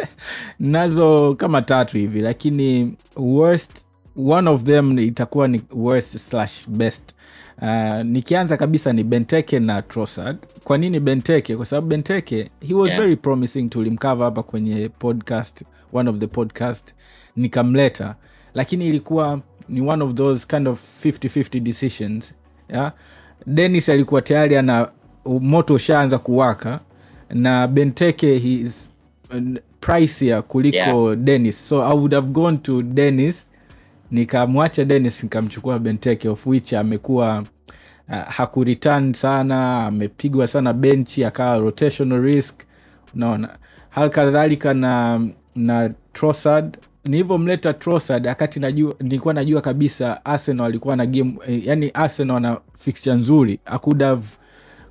Nazo 0.58 1.34
kama 1.34 1.62
tatu 1.62 1.98
hivi 1.98 2.20
lakini 2.20 2.94
worst 3.16 3.86
one 4.26 4.50
of 4.50 4.62
them 4.62 4.98
itakuwa 4.98 5.48
ni 5.48 5.62
worst 5.72 6.16
slash 6.18 6.68
best 6.68 7.02
uh, 7.62 8.02
nikianza 8.02 8.56
kabisa 8.56 8.92
ni 8.92 9.04
benteke 9.04 9.60
na 9.60 9.82
trosad 9.82 10.36
kwa 10.64 10.78
nini 10.78 11.00
benteke 11.00 11.56
kwa 11.56 11.66
sababu 11.66 11.86
benteke 11.86 12.50
he 12.68 12.74
was 12.74 12.88
Yeah. 12.90 13.00
very 13.02 13.16
promising 13.16 13.68
tulimkava 13.68 14.24
hapa 14.24 14.42
kwenye 14.42 14.88
podcast 14.88 15.62
one 15.92 16.10
of 16.10 16.16
the 16.18 16.26
podcast 16.26 16.94
nikamleta 17.36 18.14
lakini 18.54 18.86
ilikuwa 18.88 19.40
ni 19.68 19.80
one 19.80 20.04
of 20.04 20.14
those 20.14 20.46
kind 20.46 20.68
of 20.68 20.80
50-50 21.04 21.60
decisions 21.60 22.34
yeah? 22.68 22.92
denis 23.46 23.88
alikuwa 23.88 24.22
tayari 24.22 24.56
ana 24.56 24.90
moto 25.40 25.74
ushaanza 25.74 26.18
kuwaka 26.18 26.80
na 27.30 27.68
benteke 27.68 28.38
his 28.38 28.90
pricier 29.80 30.42
kuliko 30.42 30.76
Yeah. 30.76 31.16
denis 31.16 31.68
so 31.68 31.82
i 31.84 31.94
would 31.96 32.14
have 32.14 32.28
gone 32.30 32.56
to 32.58 32.82
dennis 32.82 33.49
nikamwacha 34.10 34.84
dennis 34.84 35.22
nikamchukua 35.22 35.78
benteke 35.78 36.28
of 36.28 36.46
which 36.46 36.72
amekuwa 36.72 37.44
uh, 38.08 38.14
hakuritan 38.16 39.12
sana 39.12 39.86
amepigwa 39.86 40.46
sana 40.46 40.72
benchi 40.72 41.24
akawa 41.24 41.58
rotational 41.58 42.22
risk. 42.22 42.60
Unaona? 43.14 43.48
Hali 43.90 44.10
kadhalika 44.10 44.74
na 44.74 45.20
na 45.56 45.90
trosad 46.12 46.78
nilivyomleta 47.04 47.72
trosad 47.72 48.26
akati 48.28 48.60
najua 48.60 48.94
nilikuwa 49.00 49.34
najua 49.34 49.60
kabisa 49.60 50.24
arsenal 50.24 50.66
alikuwa 50.66 50.96
na 50.96 51.06
game 51.06 51.34
eh, 51.46 51.66
yani 51.66 51.90
arsenal 51.94 52.36
ana 52.36 52.58
fixture 52.78 53.16
nzuri. 53.16 53.60
Akudav 53.64 54.24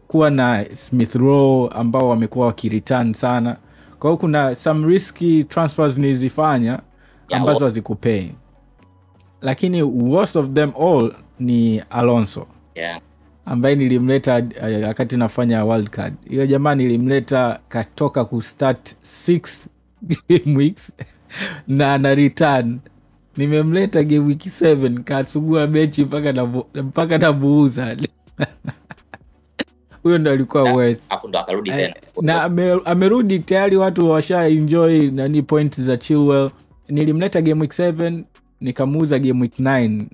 kuwa 0.07 0.29
na 0.29 0.65
smith 0.73 1.15
row 1.15 1.67
ambao 1.73 2.09
wamekuwa 2.09 2.45
wakiritan 2.47 3.13
sana. 3.13 3.57
Kwa 3.99 4.09
hiyo 4.09 4.17
kuna 4.17 4.55
some 4.55 4.87
risky 4.87 5.43
transfers 5.43 5.97
nilizifanya 5.97 6.79
ambazo 7.31 7.65
hazikupei 7.65 8.31
lakini 9.41 9.83
worst 9.83 10.35
of 10.35 10.49
them 10.53 10.71
all 10.81 11.13
ni 11.39 11.79
alonso. 11.89 12.47
Yeah. 12.75 13.01
ambaye 13.45 13.75
nilimleta 13.75 14.33
wakati 14.33 14.83
wakati 14.83 15.17
nafanya 15.17 15.65
world 15.65 15.89
card. 15.89 16.13
Hiyo 16.29 16.47
jamaa 16.47 16.75
nilimleta 16.75 17.59
katoka 17.67 18.25
kustart 18.25 18.95
six 19.01 19.67
game 20.01 20.57
weeks 20.57 20.93
na 21.67 21.97
na 21.97 22.15
return. 22.15 22.79
Nimemleta 23.37 24.03
game 24.03 24.19
week 24.27 24.45
7 24.45 25.03
kasugua 25.03 25.67
mechi 25.67 26.05
mpaka 26.05 26.47
mpaka 26.83 27.17
namuuza 27.17 27.97
huyo 30.03 30.17
ndo 30.17 30.31
alikuwa 30.31 30.63
Na- 30.63 31.45
Eh, 31.65 31.65
tena. 31.65 31.93
na 32.21 32.43
ame, 32.43 32.79
amerudi 32.85 33.39
tayari 33.39 33.77
watu 33.77 34.09
washa 34.09 34.47
enjoy 34.47 35.11
nani 35.11 35.41
point 35.41 35.81
za 35.81 35.97
chilwell. 35.97 36.49
Nilimleta 36.89 37.41
game 37.41 37.61
week 37.61 37.71
7 37.71 38.23
nikamuuza 38.61 39.19
game 39.19 39.41
week 39.41 39.59
9 39.59 40.05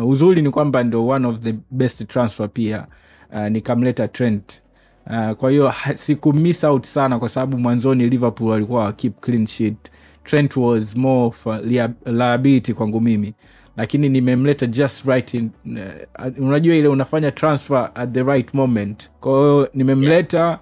uh, 0.00 0.08
uzuri 0.08 0.42
ni 0.42 0.50
kwamba 0.50 0.82
ndo 0.82 1.06
one 1.06 1.26
of 1.28 1.38
the 1.40 1.54
best 1.70 2.06
transfer 2.08 2.48
pia. 2.52 2.86
Uh, 3.32 3.46
nikamleta 3.48 4.08
trent. 4.08 4.62
Uh, 5.10 5.30
kwa 5.30 5.50
hiyo 5.50 5.72
siku 5.94 6.32
miss 6.32 6.64
out 6.64 6.84
sana 6.86 7.18
kwa 7.18 7.28
sababu 7.28 7.58
mwanzoni 7.58 8.08
liverpool 8.08 8.50
walikuwa 8.50 8.84
wa 8.84 8.92
keep 8.92 9.20
clean 9.20 9.46
sheet. 9.46 9.90
Trent 10.24 10.56
was 10.56 10.96
more 10.96 11.30
for 11.30 11.60
liability 12.06 12.74
kwangu 12.74 13.00
mimi. 13.00 13.34
Lakini 13.76 14.08
nimemleta 14.08 14.66
just 14.66 15.04
right 15.06 15.34
in, 15.34 15.50
uh, 15.66 16.38
unajua 16.44 16.74
ile 16.76 16.88
unafanya 16.88 17.30
transfer 17.30 17.90
at 17.94 18.12
the 18.12 18.22
right 18.22 18.54
moment. 18.54 19.10
Kwa 19.20 19.32
hiyo 19.32 19.68
nimemleta 19.74 20.58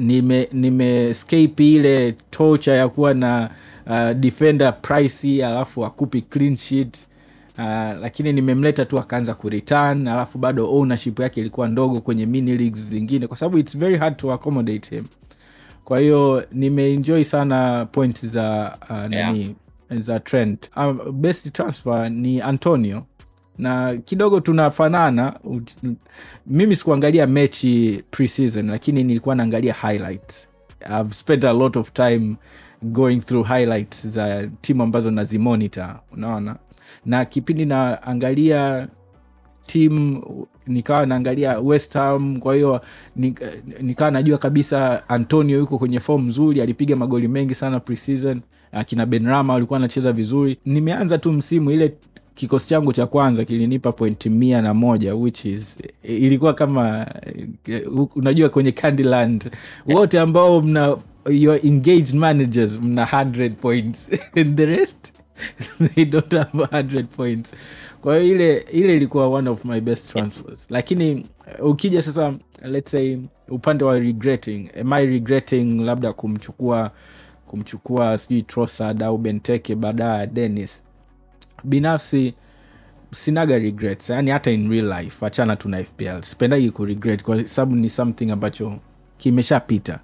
nime 0.00 0.48
nimescape 0.52 1.72
ile 1.74 2.12
tocha 2.30 2.74
ya 2.74 2.88
kuwa 2.88 3.14
na 3.14 3.50
uh, 3.86 4.10
defender 4.12 4.82
pricy 4.82 5.44
alafu 5.44 5.84
akupi 5.86 6.20
clean 6.22 6.56
sheet 6.56 7.06
uh, 7.58 7.64
lakini 8.00 8.32
nimemleta 8.32 8.84
tu 8.84 8.98
akaanza 8.98 9.34
kureturn 9.34 10.08
alafu 10.08 10.38
bado 10.38 10.72
ownership 10.74 11.20
yake 11.20 11.40
ilikuwa 11.40 11.68
ndogo 11.68 12.00
kwenye 12.00 12.26
mini 12.26 12.56
leagues 12.56 12.80
zingine 12.90 13.26
kwa 13.26 13.36
sababu 13.36 13.58
its 13.58 13.78
very 13.78 13.96
hard 13.96 14.16
to 14.16 14.32
accommodate 14.32 14.94
him. 14.96 15.04
Kwa 15.84 15.98
hiyo 16.00 16.44
nimeenjoy 16.52 17.24
sana 17.24 17.86
point 17.92 18.26
za 18.26 18.76
uh, 18.90 18.96
nani 18.96 19.56
za 19.90 20.20
trend 20.20 20.58
uh, 20.76 21.10
best 21.10 21.52
transfer 21.52 22.10
ni 22.10 22.40
antonio. 22.40 23.02
Na 23.58 23.96
kidogo 23.96 24.40
tunafanana 24.40 25.38
mimi 26.46 26.76
sikuangalia 26.76 27.26
mechi 27.26 28.02
preseason 28.10 28.70
lakini 28.70 29.04
nilikuwa 29.04 29.34
naangalia 29.34 29.74
highlights. 29.74 30.48
I've 31.00 31.14
spent 31.14 31.44
a 31.44 31.52
lot 31.52 31.78
of 31.78 31.92
time 31.92 32.36
going 32.92 33.20
through 33.20 33.46
highlights 33.46 34.08
za 34.08 34.48
timu 34.60 34.82
ambazo 34.82 35.10
nazimonita 35.10 35.98
unaona? 36.12 36.56
Na 37.06 37.24
kipindi 37.24 37.64
naangalia 37.64 38.88
tim 39.66 40.20
nikawa 40.66 41.06
naangalia 41.06 41.58
west 41.60 41.92
ham 41.94 42.36
kwa 42.38 42.54
hiyo 42.54 42.80
nikawa 43.80 44.10
najua 44.10 44.38
kabisa 44.38 45.08
antonio 45.08 45.58
yuko 45.58 45.78
kwenye 45.78 46.00
fom 46.00 46.26
nzuri 46.28 46.60
alipiga 46.60 46.96
magoli 46.96 47.28
mengi 47.28 47.54
sana 47.54 47.80
preseason. 47.80 48.40
Akina 48.72 49.06
benrama 49.06 49.52
walikuwa 49.52 49.76
anacheza 49.78 50.12
vizuri. 50.12 50.58
Nimeanza 50.66 51.18
tu 51.18 51.32
msimu 51.32 51.70
ile 51.70 51.94
kikosi 52.34 52.68
changu 52.68 52.92
cha 52.92 53.06
kwanza 53.06 53.44
kilinipa 53.44 53.92
point 53.92 54.26
mia 54.26 54.62
na 54.62 54.74
moja 54.74 55.14
which 55.14 55.44
is 55.44 55.78
ilikuwa 56.02 56.54
kama 56.54 57.06
unajua 58.14 58.48
kwenye 58.48 58.72
candyland 58.72 59.50
wote 59.86 60.20
ambao 60.20 60.62
mna 60.62 60.96
your 61.30 61.66
engaged 61.66 62.14
managers 62.14 62.78
mna 62.78 63.02
100 63.02 63.54
points. 63.60 64.08
And 64.36 64.56
the 64.56 64.66
rest 64.66 65.12
they 65.94 66.04
don't 66.04 66.32
have 66.32 66.52
100 66.54 67.06
points. 67.16 67.52
Kwa 68.00 68.18
hiyo 68.18 68.34
ile 68.34 68.56
ile 68.72 68.96
ilikuwa 68.96 69.28
one 69.28 69.50
of 69.50 69.64
my 69.64 69.80
best 69.80 70.10
transfers. 70.12 70.66
Lakini 70.70 71.26
uh, 71.60 71.70
ukija 71.70 72.02
sasa 72.02 72.34
let's 72.64 72.90
say 72.90 73.18
upande 73.48 73.84
wa 73.84 73.98
regretting 73.98 74.70
am 74.80 74.92
i 74.92 75.06
regretting 75.06 75.80
labda 75.80 76.12
kumchukua 76.12 76.90
kumchukua 77.46 78.18
sijui 78.18 78.42
trosad 78.42 79.02
au 79.02 79.18
benteke 79.18 79.74
baadaye 79.74 80.18
ya 80.20 80.26
dennis? 80.26 80.84
Binafsi 81.64 82.34
sinaga 83.12 83.58
regrets. 83.58 84.10
Yani 84.10 84.30
hata 84.30 84.50
in 84.50 84.70
real 84.70 85.00
life 85.02 85.26
achana 85.26 85.56
tuna 85.56 85.84
fpl 85.84 86.22
sipendagi 86.22 86.70
kuregret 86.70 87.22
kwa 87.22 87.46
sababu 87.46 87.76
ni 87.76 87.88
something 87.88 88.30
ambacho 88.30 88.78
kimeshapita 89.18 90.00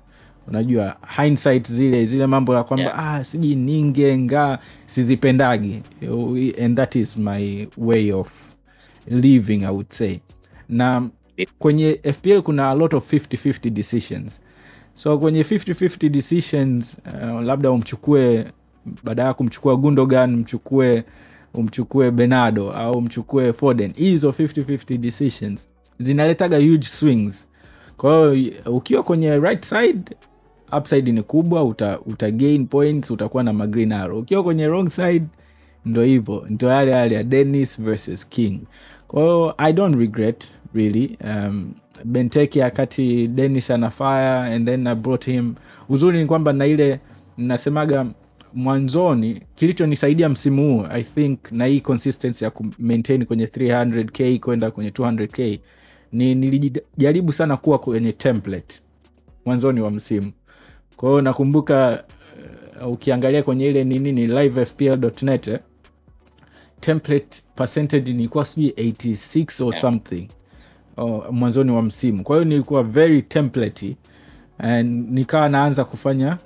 unajua 0.48 0.96
hindsight 1.16 1.72
zile 1.72 2.06
zile 2.06 2.26
mambo 2.26 2.54
ya 2.54 2.64
kwamba 2.64 2.84
Yeah. 2.86 2.98
ah, 3.14 3.24
siji 3.24 3.54
ninge 3.54 4.18
ngaa 4.18 4.58
sizipendagi. 4.86 5.82
And 6.64 6.76
that 6.76 6.96
is 6.96 7.16
my 7.16 7.68
way 7.76 8.12
of 8.12 8.28
living 9.06 9.64
i 9.64 9.70
would 9.70 9.90
say. 9.92 10.18
Na 10.68 11.08
kwenye 11.58 12.00
fpl 12.14 12.42
kuna 12.42 12.70
a 12.70 12.74
lot 12.74 12.96
of 12.96 13.12
50-50 13.12 13.70
decisions. 13.70 14.40
So 14.94 15.18
kwenye 15.18 15.42
50-50 15.42 16.08
decisions 16.08 16.98
uh, 17.06 17.40
labda 17.42 17.70
umchukue 17.70 18.44
baada 19.04 19.22
ya 19.22 19.34
kumchukua 19.34 19.76
gundogan 19.76 20.36
mchukue 20.36 21.04
umchukue 21.54 22.10
benado 22.10 22.70
au 22.72 23.02
mchukue 23.02 23.52
foden 23.52 23.92
hizo 23.96 24.30
50-50 24.30 24.96
decisions 24.98 25.68
zinaletaga 25.98 26.56
huge 26.56 26.86
swings. 26.86 27.46
Kwa 27.96 28.34
hiyo 28.34 28.52
ukiwa 28.66 29.02
kwenye 29.02 29.38
right 29.38 29.64
side 29.64 30.02
upside 30.78 31.12
ni 31.12 31.22
kubwa 31.22 31.64
uta, 31.64 32.00
uta 32.00 32.30
gain 32.30 32.66
points 32.66 33.10
utakuwa 33.10 33.42
na 33.42 33.52
magreen 33.52 33.92
arrow. 33.92 34.18
Ukiwa 34.18 34.42
kwenye 34.42 34.66
wrong 34.66 34.88
side 34.88 35.24
ndo 35.84 36.02
hivyo. 36.02 36.46
Ndo 36.50 36.68
yale 36.68 36.90
yale 36.90 37.14
ya 37.14 37.22
dennis 37.22 37.80
versus 37.82 38.28
king. 38.28 38.60
Kwahiyo 39.08 39.54
i 39.58 39.72
don't 39.72 39.96
regret 39.96 40.44
really. 40.74 41.18
Um, 41.24 41.72
benteki 42.04 42.62
akati 42.62 43.28
dennis 43.28 43.70
ana 43.70 43.92
and 44.44 44.66
then 44.66 44.86
i 44.86 44.94
brought 44.94 45.24
him. 45.26 45.54
Uzuri 45.88 46.18
ni 46.20 46.26
kwamba 46.26 46.52
na 46.52 46.66
ile 46.66 47.00
nasemaga 47.38 48.06
mwanzoni 48.54 49.40
kilichonisaidia 49.54 50.28
msimu 50.28 50.62
huu 50.76 50.86
i 50.90 51.02
think 51.02 51.52
na 51.52 51.64
hii 51.66 51.80
consistency 51.80 52.44
ya 52.44 52.50
kumaintain 52.50 53.24
kwenye 53.26 53.44
300k 53.46 54.38
kwenda 54.40 54.70
kwenye 54.70 54.90
200k 54.90 55.58
ni 56.12 56.34
nilijaribu 56.34 57.32
sana 57.32 57.56
kuwa 57.56 57.78
kwenye 57.78 58.12
template 58.12 58.80
mwanzoni 59.46 59.80
wa 59.80 59.90
msimu 59.90 60.32
kwa 60.96 61.08
hiyo 61.08 61.22
nakumbuka 61.22 62.04
uh, 62.82 62.92
ukiangalia 62.92 63.42
kwenye 63.42 63.66
ile 63.66 63.84
nini 63.84 64.12
ni 64.12 64.26
livefpl.net 64.26 65.48
eh, 65.48 65.60
template 66.80 67.42
percentage 67.54 68.12
nilikuwa 68.12 68.44
sijui 68.44 68.70
86 68.70 69.64
or 69.64 69.72
something 69.74 70.28
oh, 70.96 71.24
mwanzoni 71.32 71.70
wa 71.70 71.82
msimu. 71.82 72.22
Kwa 72.22 72.36
hiyo 72.36 72.44
nilikuwa 72.48 72.82
very 72.82 73.22
template 73.22 73.96
and 74.58 75.10
nikawa 75.10 75.48
naanza 75.48 75.84
kufanya 75.84 76.38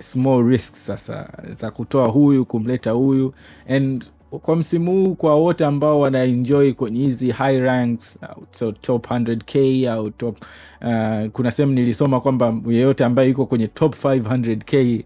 small 0.00 0.46
risk 0.48 0.74
sasa 0.74 1.28
za 1.60 1.70
kutoa 1.70 2.08
huyu 2.08 2.44
kumleta 2.44 2.90
huyu 2.90 3.34
and 3.68 4.04
kwa 4.42 4.56
msimu 4.56 4.92
huu 4.92 5.14
kwa 5.14 5.34
wote 5.34 5.64
ambao 5.64 6.00
wanaenjoy 6.00 6.72
kwenye 6.72 7.00
hizi 7.00 7.30
high 7.30 7.58
ranks 7.60 8.18
uh, 8.22 8.42
so 8.50 8.72
top 8.72 9.06
100k 9.10 9.88
au 9.90 10.10
top 10.10 10.38
uh, 10.82 11.26
kuna 11.32 11.50
sehemu 11.50 11.72
nilisoma 11.72 12.20
kwamba 12.20 12.54
yeyote 12.68 13.04
ambaye 13.04 13.28
yuko 13.28 13.46
kwenye 13.46 13.66
top 13.66 14.04
500k 14.04 15.02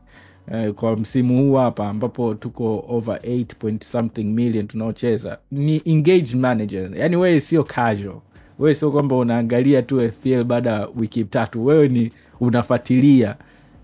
uh, 0.49 0.75
kwa 0.75 0.97
msimu 0.97 1.38
huu 1.38 1.54
hapa 1.54 1.88
ambapo 1.88 2.35
tuko 2.35 2.85
over 2.88 3.16
8 3.16 3.44
point 3.58 3.85
something 3.85 4.25
million 4.25 4.66
tunaocheza 4.66 5.38
ni 5.52 5.82
engaged 5.85 6.35
manager. 6.35 6.90
Yani 6.97 7.16
wewe 7.16 7.40
sio 7.40 7.64
casual. 7.64 8.16
Wewe 8.58 8.75
sio 8.75 8.90
kwamba 8.90 9.16
unaangalia 9.16 9.82
tu 9.82 10.12
fpl 10.12 10.44
baada 10.44 10.70
ya 10.70 10.88
wiki 10.97 11.25
tatu. 11.25 11.66
Wewe 11.66 11.88
ni 11.88 12.12
unafatilia 12.40 13.37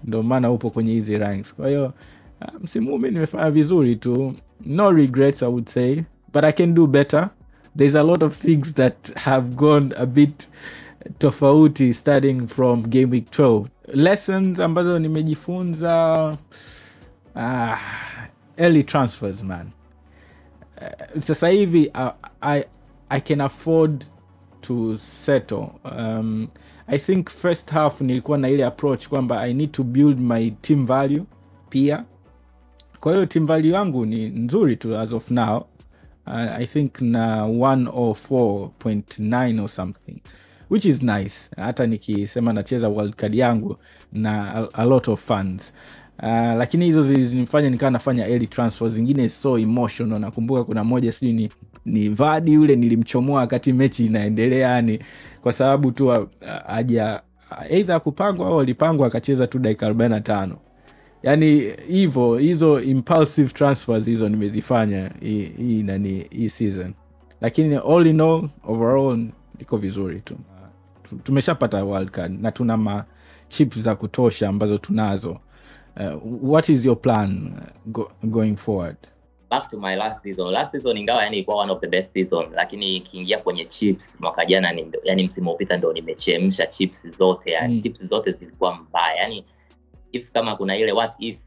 ndo 0.04 0.22
maana 0.22 0.50
upo 0.50 0.70
kwenye 0.70 0.92
hizi 0.92 1.18
ranks. 1.18 1.54
Kwa 1.54 1.68
hiyo 1.68 1.92
msimu 2.60 2.90
huu 2.90 2.98
mi 2.98 3.10
nimefanya 3.10 3.50
vizuri 3.50 3.96
tu. 3.96 4.34
No 4.66 4.90
regrets 4.92 5.42
i 5.42 5.46
would 5.48 5.66
say. 5.68 6.02
But 6.32 6.44
i 6.44 6.52
can 6.52 6.74
do 6.74 6.86
better. 6.86 7.28
There's 7.76 7.96
a 7.96 8.02
lot 8.02 8.24
of 8.24 8.36
things 8.38 8.74
that 8.74 9.14
have 9.14 9.48
gone 9.54 9.94
a 9.96 10.06
bit 10.06 10.48
tofauti 11.18 11.94
starting 11.94 12.46
from 12.46 12.82
game 12.82 13.06
week 13.10 13.30
12 13.30 13.66
lessons 13.94 14.60
ambazo 14.60 14.98
nimejifunza 14.98 16.36
uh, 17.34 17.78
early 18.56 18.82
transfers 18.82 19.42
man. 19.42 19.66
Uh, 20.76 21.20
sasa 21.22 21.48
hivi 21.48 21.90
I, 21.94 22.10
I, 22.40 22.64
i 23.08 23.20
can 23.20 23.40
afford 23.40 24.04
to 24.60 24.96
settle. 24.96 25.66
Um, 25.98 26.48
i 26.86 26.98
think 26.98 27.30
first 27.30 27.70
half 27.70 28.00
nilikuwa 28.00 28.38
na 28.38 28.48
ile 28.48 28.64
approach 28.64 29.08
kwamba 29.08 29.40
i 29.40 29.54
need 29.54 29.70
to 29.72 29.84
build 29.84 30.20
my 30.20 30.50
team 30.50 30.86
value 30.86 31.24
pia 31.70 32.04
kwa 33.04 33.12
hiyo 33.12 33.26
team 33.26 33.46
value 33.46 33.72
yangu 33.72 34.06
ni 34.06 34.28
nzuri 34.28 34.76
tu 34.76 34.98
as 34.98 35.12
of 35.12 35.30
now. 35.30 35.56
Uh, 36.26 36.34
i 36.34 36.66
think 36.66 37.00
na 37.00 37.46
104.9 37.46 39.62
or 39.62 39.68
something 39.68 40.16
which 40.70 40.84
is 40.84 41.02
nice. 41.02 41.50
Hata 41.56 41.86
nikisema 41.86 42.52
nacheza 42.52 42.88
world 42.88 43.14
card 43.14 43.34
yangu 43.34 43.76
na 44.12 44.54
a, 44.54 44.68
a 44.72 44.84
lot 44.84 45.10
of 45.10 45.26
funds 45.26 45.72
Uh, 46.18 46.24
lakini 46.28 46.84
hizo 46.84 47.02
zilinifanya 47.02 47.70
nikawa 47.70 47.90
nafanya 47.90 48.28
early 48.28 48.46
transfer 48.46 48.90
zingine 48.90 49.28
so 49.28 49.58
emotional. 49.58 50.20
Nakumbuka 50.20 50.64
kuna 50.64 50.84
moja 50.84 51.12
sijui 51.12 51.32
ni, 51.32 51.50
ni 51.84 52.08
vadi 52.08 52.52
yule 52.52 52.76
nilimchomoa 52.76 53.40
wakati 53.40 53.72
mechi 53.72 54.06
inaendelea 54.06 54.70
yani 54.70 54.98
kwa 55.40 55.52
sababu 55.52 55.92
tu 55.92 56.08
uh, 56.08 56.16
aja 56.66 57.20
eidha 57.68 58.00
kupangwa 58.00 58.46
au 58.46 58.60
alipangwa 58.60 59.06
akacheza 59.06 59.46
tu 59.46 59.58
dakika 59.58 59.90
45 59.90 60.50
yani 61.24 61.72
hivo 61.88 62.36
hizo 62.38 62.80
impulsive 62.80 63.50
transfers 63.50 64.04
hizo 64.04 64.28
nimezifanya 64.28 65.10
hii 65.20 65.44
hii 65.58 65.82
nani 65.82 66.26
hii 66.30 66.48
season. 66.48 66.94
Lakini 67.40 67.76
all 67.76 68.06
in 68.06 68.20
all 68.20 68.48
overall 68.64 69.26
iko 69.58 69.76
vizuri 69.76 70.20
tu. 70.20 70.36
Tu- 71.02 71.16
tumeshapata 71.16 71.84
world 71.84 72.10
card 72.10 72.40
na 72.42 72.52
tuna 72.52 72.76
ma 72.76 73.04
chip 73.48 73.74
za 73.78 73.94
kutosha 73.94 74.48
ambazo 74.48 74.78
tunazo. 74.78 75.38
Uh, 75.96 76.50
what 76.50 76.68
is 76.68 76.84
your 76.86 77.00
plan 77.00 77.52
uh, 77.56 77.92
go, 77.92 78.10
going 78.22 78.56
forward? 78.56 78.96
Back 79.50 79.68
to 79.68 79.78
my 79.80 79.96
last 79.96 80.22
season. 80.22 80.52
Last 80.52 80.72
season 80.72 80.96
ingawa 80.96 81.22
yani 81.22 81.36
ilikuwa 81.36 81.56
one 81.56 81.72
of 81.72 81.80
the 81.80 81.86
best 81.86 82.12
season 82.12 82.46
lakini 82.54 82.96
ikiingia 82.96 83.38
kwenye 83.38 83.64
chips 83.64 84.20
mwaka 84.20 84.46
jana 84.46 84.74
yani 85.04 85.24
msimu 85.26 85.50
upita 85.52 85.76
ndo 85.76 85.92
nimechemsha 85.92 86.66
chips 86.66 87.08
zote 87.18 87.50
yani 87.50 87.74
Mm. 87.74 87.80
chips 87.80 88.04
zote 88.06 88.30
zilikuwa 88.32 88.74
mbaya 88.74 89.14
yani 89.16 89.44
if 90.14 90.30
kama 90.32 90.56
kuna 90.56 90.76
ile 90.76 90.92
what 90.92 91.12
if 91.18 91.38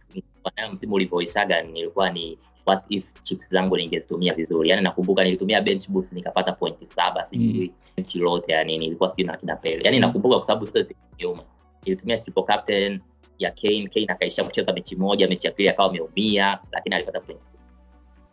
nayo 0.57 0.71
msimu 0.71 0.93
ulivyoishaga 0.95 1.61
nilikuwa 1.61 2.09
ni 2.09 2.37
what 2.65 2.83
if 2.89 3.03
chips 3.23 3.49
zangu 3.49 3.77
ningezitumia 3.77 4.33
vizuri. 4.33 4.69
Yani 4.69 4.81
nakumbuka 4.81 5.23
nilitumia 5.23 5.61
bench 5.61 5.89
boost 5.89 6.13
nikapata 6.13 6.51
pointi 6.51 6.85
saba 6.85 7.25
sijui 7.25 7.71
benchi 7.97 8.19
lote 8.19 8.51
yani 8.51 8.77
nilikuwa 8.77 9.09
sijui 9.09 9.25
na 9.27 9.37
kina 9.37 9.55
pele. 9.55 9.81
Yani 9.83 9.97
Mm. 9.97 10.01
nakumbuka 10.01 10.37
kwa 10.37 10.47
sababu 10.47 10.65
zote 10.65 10.83
zilinyuma 10.83 11.43
nilitumia 11.85 12.17
triple 12.17 12.43
captain 12.43 12.99
ya 13.39 13.51
Kane 13.51 13.87
Kane 13.93 14.05
akaisha 14.09 14.43
kucheza 14.43 14.73
mechi 14.73 14.95
moja 14.95 15.27
mechi 15.27 15.47
ya 15.47 15.53
pili 15.53 15.69
akawa 15.69 15.89
ameumia 15.89 16.59
lakini 16.71 16.95
alipata 16.95 17.19
point. 17.21 17.39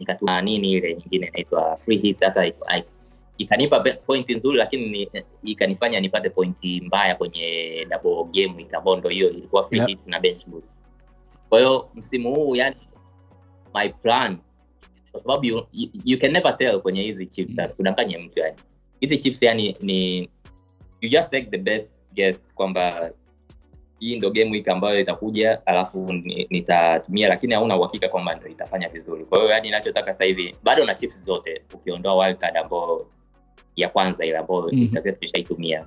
Nikatuma 0.00 0.42
nini 0.42 0.72
ile 0.72 0.94
nyingine 0.94 1.26
inaitwa 1.26 1.76
free 1.76 1.96
hit 1.98 2.20
hata 2.20 2.52
ikanipa 3.38 3.80
pointi 3.80 4.34
nzuri 4.34 4.58
lakini 4.58 4.86
ni, 4.86 5.24
ikanifanya 5.42 6.00
nipate 6.00 6.30
pointi 6.30 6.80
mbaya 6.80 7.14
kwenye 7.14 7.86
double 7.90 8.24
game 8.42 8.54
week 8.56 9.08
hiyo 9.08 9.30
ilikuwa 9.30 9.66
free 9.68 9.78
yep. 9.78 9.88
hit 9.88 9.98
na 10.06 10.20
bench 10.20 10.46
boost 10.46 10.70
kwa 11.48 11.58
hiyo 11.58 11.88
msimu 11.94 12.34
huu 12.34 12.56
yani 12.56 12.76
my 13.74 13.88
plan 13.88 14.38
kwa 15.12 15.22
sababu 15.22 15.44
you, 15.44 15.66
you, 15.72 15.88
you 16.04 16.18
can 16.18 16.32
never 16.32 16.58
tell 16.58 16.80
kwenye 16.80 17.02
hizi 17.02 17.26
chips 17.26 17.58
Mm. 17.58 17.64
asikudanganye 17.64 18.18
mtu 18.18 18.38
yani 18.38 18.56
hizi 19.00 19.18
chips 19.18 19.42
yani 19.42 19.76
ni 19.80 20.28
you 21.00 21.08
just 21.10 21.30
take 21.30 21.46
the 21.50 21.58
best 21.58 22.04
guess 22.14 22.54
kwamba 22.54 23.10
hii 23.98 24.16
ndo 24.16 24.30
game 24.30 24.50
week 24.50 24.68
ambayo 24.68 25.00
itakuja 25.00 25.66
alafu 25.66 26.12
nitatumia 26.50 27.28
lakini 27.28 27.54
hauna 27.54 27.76
uhakika 27.76 28.08
kwamba 28.08 28.34
ndo 28.34 28.46
itafanya 28.48 28.88
vizuri 28.88 29.24
kwa 29.24 29.38
hiyo 29.38 29.50
yani 29.50 29.68
inachotaka 29.68 30.12
sasa 30.12 30.24
hivi 30.24 30.56
bado 30.62 30.84
na 30.84 30.94
chips 30.94 31.24
zote 31.24 31.62
ukiondoa 31.74 32.26
wildcard 32.26 32.56
ambayo 32.56 33.06
ya 33.76 33.88
kwanza 33.88 34.24
ile 34.26 34.38
ambayo 34.38 34.62
Mhm. 34.62 34.76
mm-hmm. 34.80 35.12
tumeshaitumia 35.12 35.86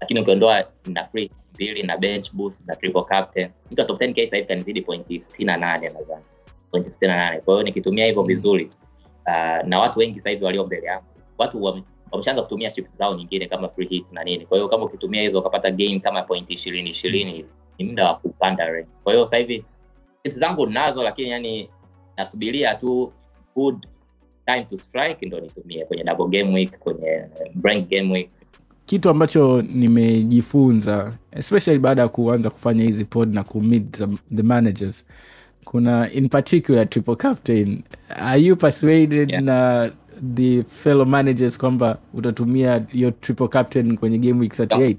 lakini 0.00 0.20
ukiondoa 0.20 0.64
na 0.86 1.04
free 1.04 1.30
mbili 1.54 1.82
na 1.82 1.96
bench 1.96 2.32
boost 2.32 2.68
na 2.68 2.76
triple 2.76 3.02
captain 3.02 3.48
mtu 3.70 3.80
wa 3.80 3.86
top 3.86 4.00
10k 4.00 4.24
sasa 4.24 4.36
hivi 4.36 4.48
kanizidi 4.48 4.82
pointi 4.82 5.20
sitini 5.20 5.46
na 5.46 5.56
nane 5.56 5.88
nadhani 5.88 6.24
pointi 6.70 6.90
sitini 6.90 7.10
na 7.12 7.16
nane 7.16 7.40
kwa 7.40 7.54
hiyo 7.54 7.62
nikitumia 7.64 8.06
hivyo 8.06 8.22
Mhm. 8.22 8.28
vizuri 8.28 8.70
uh, 9.26 9.66
na 9.68 9.80
watu 9.80 9.98
wengi 9.98 10.18
sasa 10.20 10.30
hivi 10.30 10.44
walio 10.44 10.66
mbele 10.66 10.86
yangu 10.86 11.04
watu 11.38 11.62
wame- 11.64 11.82
wameshaanza 12.10 12.42
kutumia 12.42 12.70
chip 12.70 12.86
zao 12.98 13.14
nyingine 13.14 13.46
kama 13.46 13.68
free 13.68 13.86
hit 13.88 14.12
na 14.12 14.24
nini 14.24 14.46
kwa 14.46 14.56
hiyo 14.58 14.68
kama 14.68 14.84
ukitumia 14.84 15.22
hizo 15.22 15.38
ukapata 15.40 15.70
gain 15.70 16.00
kama 16.00 16.22
pointi 16.22 16.52
ishirini 16.52 16.90
ishirini 16.90 17.32
hivi 17.32 17.48
ni 17.78 17.84
muda 17.84 18.04
wa 18.08 18.14
kupanda 18.14 18.66
rank 18.68 18.86
kwa 19.04 19.12
hiyo 19.12 19.24
sasa 19.24 19.36
hivi 19.36 19.64
chips 20.22 20.38
zangu 20.38 20.66
nazo 20.66 21.02
lakini 21.02 21.30
yani 21.30 21.68
nasubiria 22.16 22.74
tu 22.74 23.12
good 23.54 23.86
time 24.46 24.64
to 24.64 24.76
strike 24.76 25.26
ndo 25.26 25.40
nitumie 25.40 25.84
kwenye 25.84 26.04
double 26.04 26.38
game 26.42 26.54
week 26.54 26.78
kwenye 26.78 27.06
eh, 27.08 27.28
blank 27.54 27.88
game 27.88 28.12
weeks 28.12 28.52
kitu 28.86 29.10
ambacho 29.10 29.62
nimejifunza 29.62 31.12
especially 31.32 31.78
baada 31.78 32.02
ya 32.02 32.08
kuanza 32.08 32.50
kufanya 32.50 32.84
hizi 32.84 33.04
pod 33.04 33.34
na 33.34 33.44
kumit 33.44 33.90
the, 33.98 34.06
the 34.36 34.42
managers 34.42 35.04
kuna 35.64 36.12
in 36.12 36.28
particular 36.28 36.88
triple 36.88 37.16
captain. 37.16 37.82
Are 38.08 38.40
you 38.42 38.56
persuaded 38.56 39.30
Yeah. 39.30 39.42
na 39.42 39.90
the 40.34 40.62
fellow 40.62 41.06
managers 41.06 41.58
kwamba 41.58 41.98
utatumia 42.14 42.86
your 42.92 43.20
triple 43.20 43.48
captain 43.48 43.96
kwenye 43.98 44.18
game 44.18 44.40
week 44.40 44.52
38 44.58 44.96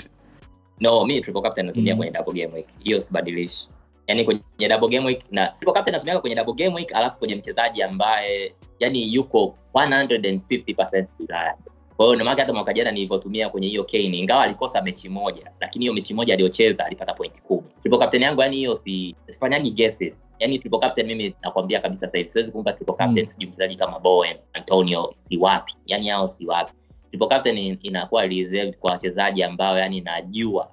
no 0.80 1.06
mi 1.06 1.22
triple 1.22 1.42
captain 1.42 1.66
natumia 1.66 1.94
Mm. 1.94 1.98
kwenye 1.98 2.12
double 2.14 2.34
game 2.42 2.54
week. 2.56 2.68
Hiyo 2.80 3.02
sibadilishi 3.02 3.70
yani 4.08 4.24
kwenye 4.26 4.68
double 4.70 4.88
game 4.90 5.06
week 5.06 5.22
na 5.32 5.48
triple 5.48 5.74
captain 5.74 5.94
natumia 5.94 6.20
kwenye 6.20 6.36
double 6.36 6.54
game 6.54 6.76
week 6.76 6.96
alafu 6.96 7.18
kwenye 7.20 7.36
mchezaji 7.36 7.84
ambaye 7.84 8.54
yani 8.80 9.14
yuko 9.14 9.56
150% 9.74 11.06
Ulaya 11.20 11.56
kwa 11.98 12.06
hiyo 12.06 12.16
ndomake 12.16 12.42
hata 12.42 12.54
mwaka 12.54 12.74
jana 12.74 12.92
nilivyotumia 12.92 13.50
kwenye 13.50 13.68
hiyo 13.68 13.84
Kane 13.84 14.04
ingawa 14.18 14.44
alikosa 14.44 14.82
mechi 14.82 15.10
moja 15.10 15.52
lakini 15.60 15.84
hiyo 15.86 15.94
mechi 15.94 16.14
moja 16.14 16.34
aliyocheza 16.34 16.86
alipata 16.86 17.14
pointi 17.14 17.42
kumi 17.42 17.68
triple 17.82 18.00
captain 18.00 18.24
yangu 18.24 18.42
yani 18.42 18.56
hiyo 18.58 18.78
si 18.78 19.16
sifanyagi 19.28 19.72
guesses. 19.72 20.30
Yani 20.40 20.60
triple 20.60 20.80
captain 20.80 21.08
mimi 21.08 21.36
nakwambia 21.44 21.80
kabisa 21.80 22.00
sasa 22.08 22.18
hivi 22.18 22.30
siwezi 22.30 22.52
kumpa 22.52 22.74
triple 22.74 22.96
captain 22.96 23.26
Mm. 23.26 23.30
sijui 23.30 23.48
mchezaji 23.50 23.76
kama 23.76 24.00
Bowen 24.00 24.38
Antonio 24.54 25.14
si 25.22 25.38
wapi. 25.38 25.74
Yani 25.86 26.08
hao 26.08 26.28
si 26.28 26.46
wapi. 26.48 26.74
Triple 27.10 27.28
captain 27.28 27.78
inakuwa 27.82 28.26
reserved 28.28 28.78
kwa 28.78 28.92
wachezaji 28.92 29.44
ambao 29.44 29.78
yani 29.78 30.02
najua 30.02 30.72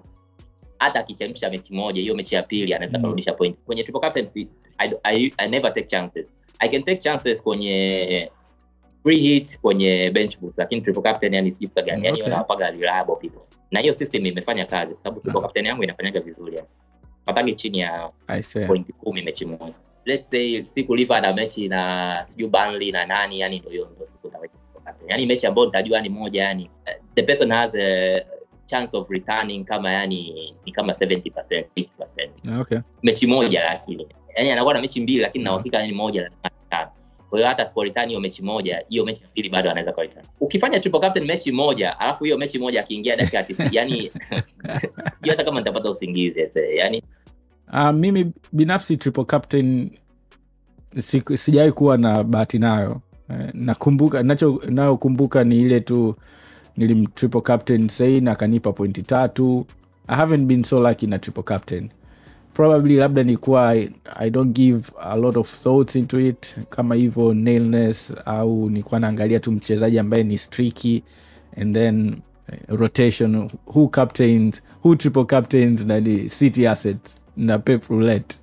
hata 0.85 1.01
akichemsha 1.01 1.51
mechi 1.51 1.75
moja 1.75 2.01
hiyo 2.01 2.15
mechi 2.15 2.35
ya 2.35 2.43
pili 2.43 2.75
anaweza 2.75 2.99
Mm. 2.99 3.05
kurudisha 3.05 3.33
point. 3.33 3.57
Kwenye 3.67 3.83
triple 3.83 4.01
captaincy 4.01 4.49
I, 4.79 4.91
I, 5.03 5.33
I 5.37 5.49
never 5.49 5.75
take 5.75 5.87
chances. 5.87 6.27
I 6.59 6.69
can 6.69 6.83
take 6.83 6.97
chances 6.99 7.43
kwenye 7.43 8.31
free 9.03 9.19
hit 9.21 9.61
kwenye 9.61 10.11
bench 10.11 10.39
boost 10.39 10.59
lakini 10.59 10.81
triple 10.81 11.03
captain 11.03 11.35
yani 11.35 11.53
sijui 11.53 11.71
gani. 11.75 11.91
Yani 11.91 12.09
Okay. 12.11 12.23
wanawapaga 12.23 12.71
reliable 12.71 13.17
people. 13.21 13.41
Na 13.71 13.81
hiyo 13.81 13.93
system 13.93 14.27
imefanya 14.27 14.67
kazi 14.67 14.95
kwa 14.95 15.03
sababu 15.03 15.21
triple 15.21 15.39
Ah. 15.41 15.43
captain 15.43 15.67
yangu 15.67 15.83
inafanyaga 15.85 16.21
vizuri 16.21 16.57
yani. 16.57 16.69
Patage 17.25 17.55
chini 17.55 17.79
ya 17.79 18.11
point 18.67 18.93
kumi 18.93 19.23
mechi 19.23 19.47
moja. 19.47 19.75
Let's 20.05 20.31
say 20.31 20.65
siku 20.69 20.95
liva 20.97 21.21
na 21.21 21.33
mechi 21.33 21.69
na 21.69 22.25
sijui 22.27 22.49
Burnley 22.49 22.93
na 22.93 23.07
nani 23.07 23.41
yani 23.41 23.59
ndio 23.59 23.71
hiyo 23.71 23.89
ndio 23.95 24.07
siku 24.07 24.27
nitaweka 24.27 24.55
yani 25.09 25.27
mechi 25.27 25.47
ambayo 25.47 25.67
nitajua 25.67 26.01
ni 26.01 26.09
moja 26.09 26.43
yani 26.43 26.71
eh, 26.87 26.97
the 27.15 27.23
person 27.23 27.51
has 27.53 27.75
a 27.75 28.25
chance 28.67 28.97
of 28.97 29.11
returning 29.11 29.65
kama 29.65 29.93
yani 29.93 30.53
ni 30.67 30.73
kama 30.73 30.93
70% 30.93 31.65
50% 31.77 32.61
okay. 32.61 32.79
Mechi 33.03 33.27
moja 33.27 33.65
lakini. 33.65 34.07
Yani 34.37 34.51
anakuwa 34.51 34.75
na 34.75 34.81
mechi 34.81 35.01
mbili 35.01 35.19
lakini 35.19 35.45
na 35.45 35.53
Mm. 35.53 35.63
yani 35.73 35.93
moja 35.93 36.23
lazima 36.23 36.45
kwa 37.31 37.39
hiyo 37.39 37.49
hata 37.49 37.63
asiporeturn 37.63 38.09
hiyo 38.09 38.21
mechi 38.21 38.43
moja 38.43 38.85
hiyo 38.89 39.05
mechi 39.05 39.23
ya 39.23 39.29
pili 39.29 39.49
bado 39.49 39.71
anaweza 39.71 39.93
kureturn 39.93 40.27
ukifanya 40.41 40.81
triple 40.81 41.01
captain 41.01 41.27
mechi 41.27 41.53
moja 41.53 42.01
alafu 42.01 42.25
hiyo 42.25 42.39
mechi 42.39 42.59
moja 42.59 42.81
akiingia 42.81 43.17
dakika 43.17 43.37
ya 43.39 43.45
90 43.45 43.69
yani 43.73 43.97
sijui 45.15 45.31
hata 45.31 45.45
kama 45.45 45.61
nitapata 45.61 45.91
usingizi 45.91 46.51
yani. 46.77 47.03
Uh, 47.73 47.91
mimi 47.91 48.33
binafsi 48.53 48.97
triple 48.97 49.25
captain 49.25 49.91
si, 50.97 51.23
sijawai 51.35 51.73
kuwa 51.73 51.99
na 51.99 52.25
bahati 52.25 52.59
nayo. 52.59 53.01
Eh, 53.31 53.51
nakumbuka 53.55 54.23
nacho 54.23 54.63
nayokumbuka 54.69 55.45
ni 55.45 55.61
ile 55.61 55.81
tu 55.81 56.17
nilim 56.77 57.07
triple 57.07 57.41
captain 57.41 57.89
sain 57.89 58.29
akanipa 58.29 58.73
pointi 58.73 59.03
tatu. 59.03 59.67
I 60.09 60.17
haven't 60.17 60.47
been 60.47 60.65
so 60.65 60.81
lucky 60.81 61.07
na 61.07 61.19
triple 61.19 61.43
captain. 61.43 61.91
Probably 62.55 62.97
labda 62.97 63.23
nikuwa 63.23 63.69
I, 64.17 64.31
don't 64.31 64.53
give 64.53 64.93
a 65.01 65.17
lot 65.17 65.41
of 65.41 65.49
thoughts 65.63 65.97
into 65.97 66.21
it. 66.21 66.59
Kama 66.71 66.95
hivyo 66.95 67.35
nailness 67.35 68.15
au 68.25 68.71
nikuwa 68.71 69.01
naangalia 69.01 69.41
tu 69.41 69.53
mchezaji 69.53 69.99
ambaye 69.99 70.23
ni 70.25 70.39
streaky 70.39 71.03
and 71.57 71.75
then 71.75 72.17
eh, 72.53 72.59
rotation 72.69 73.51
who 73.67 73.89
captains 73.89 74.63
who 74.85 74.97
triple 74.97 75.25
captains 75.25 75.85
na 75.87 76.01
city 76.29 76.67
assets 76.67 77.21
na 77.37 77.59
pep 77.59 77.89
roulette. 77.91 78.37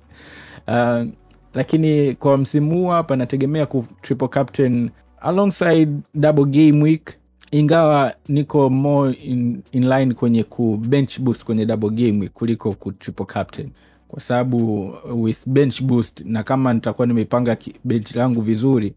Uh, 0.68 1.06
lakini 1.54 2.14
kwa 2.14 2.38
msimu 2.38 2.70
huu 2.74 2.86
hapa 2.88 3.16
nategemea 3.16 3.66
ku 3.66 3.84
triple 4.02 4.28
captain 4.28 4.90
alongside 5.20 5.92
double 6.14 6.44
game 6.44 6.82
week 6.84 7.10
ingawa 7.52 8.14
niko 8.28 8.70
more 8.70 9.12
in, 9.12 9.62
in 9.72 9.88
line 9.88 10.14
kwenye 10.14 10.44
ku 10.44 10.76
bench 10.76 11.20
boost 11.20 11.44
kwenye 11.44 11.66
double 11.66 11.90
game 11.90 12.28
kuliko 12.28 12.72
ku 12.72 12.92
triple 12.92 13.26
captain. 13.26 13.70
Kwa 14.08 14.20
sababu 14.20 14.94
with 15.14 15.48
bench 15.48 15.82
boost 15.82 16.20
na 16.26 16.42
kama 16.42 16.72
nitakuwa 16.72 17.06
nimepanga 17.06 17.56
bench 17.84 18.14
langu 18.14 18.40
vizuri 18.40 18.94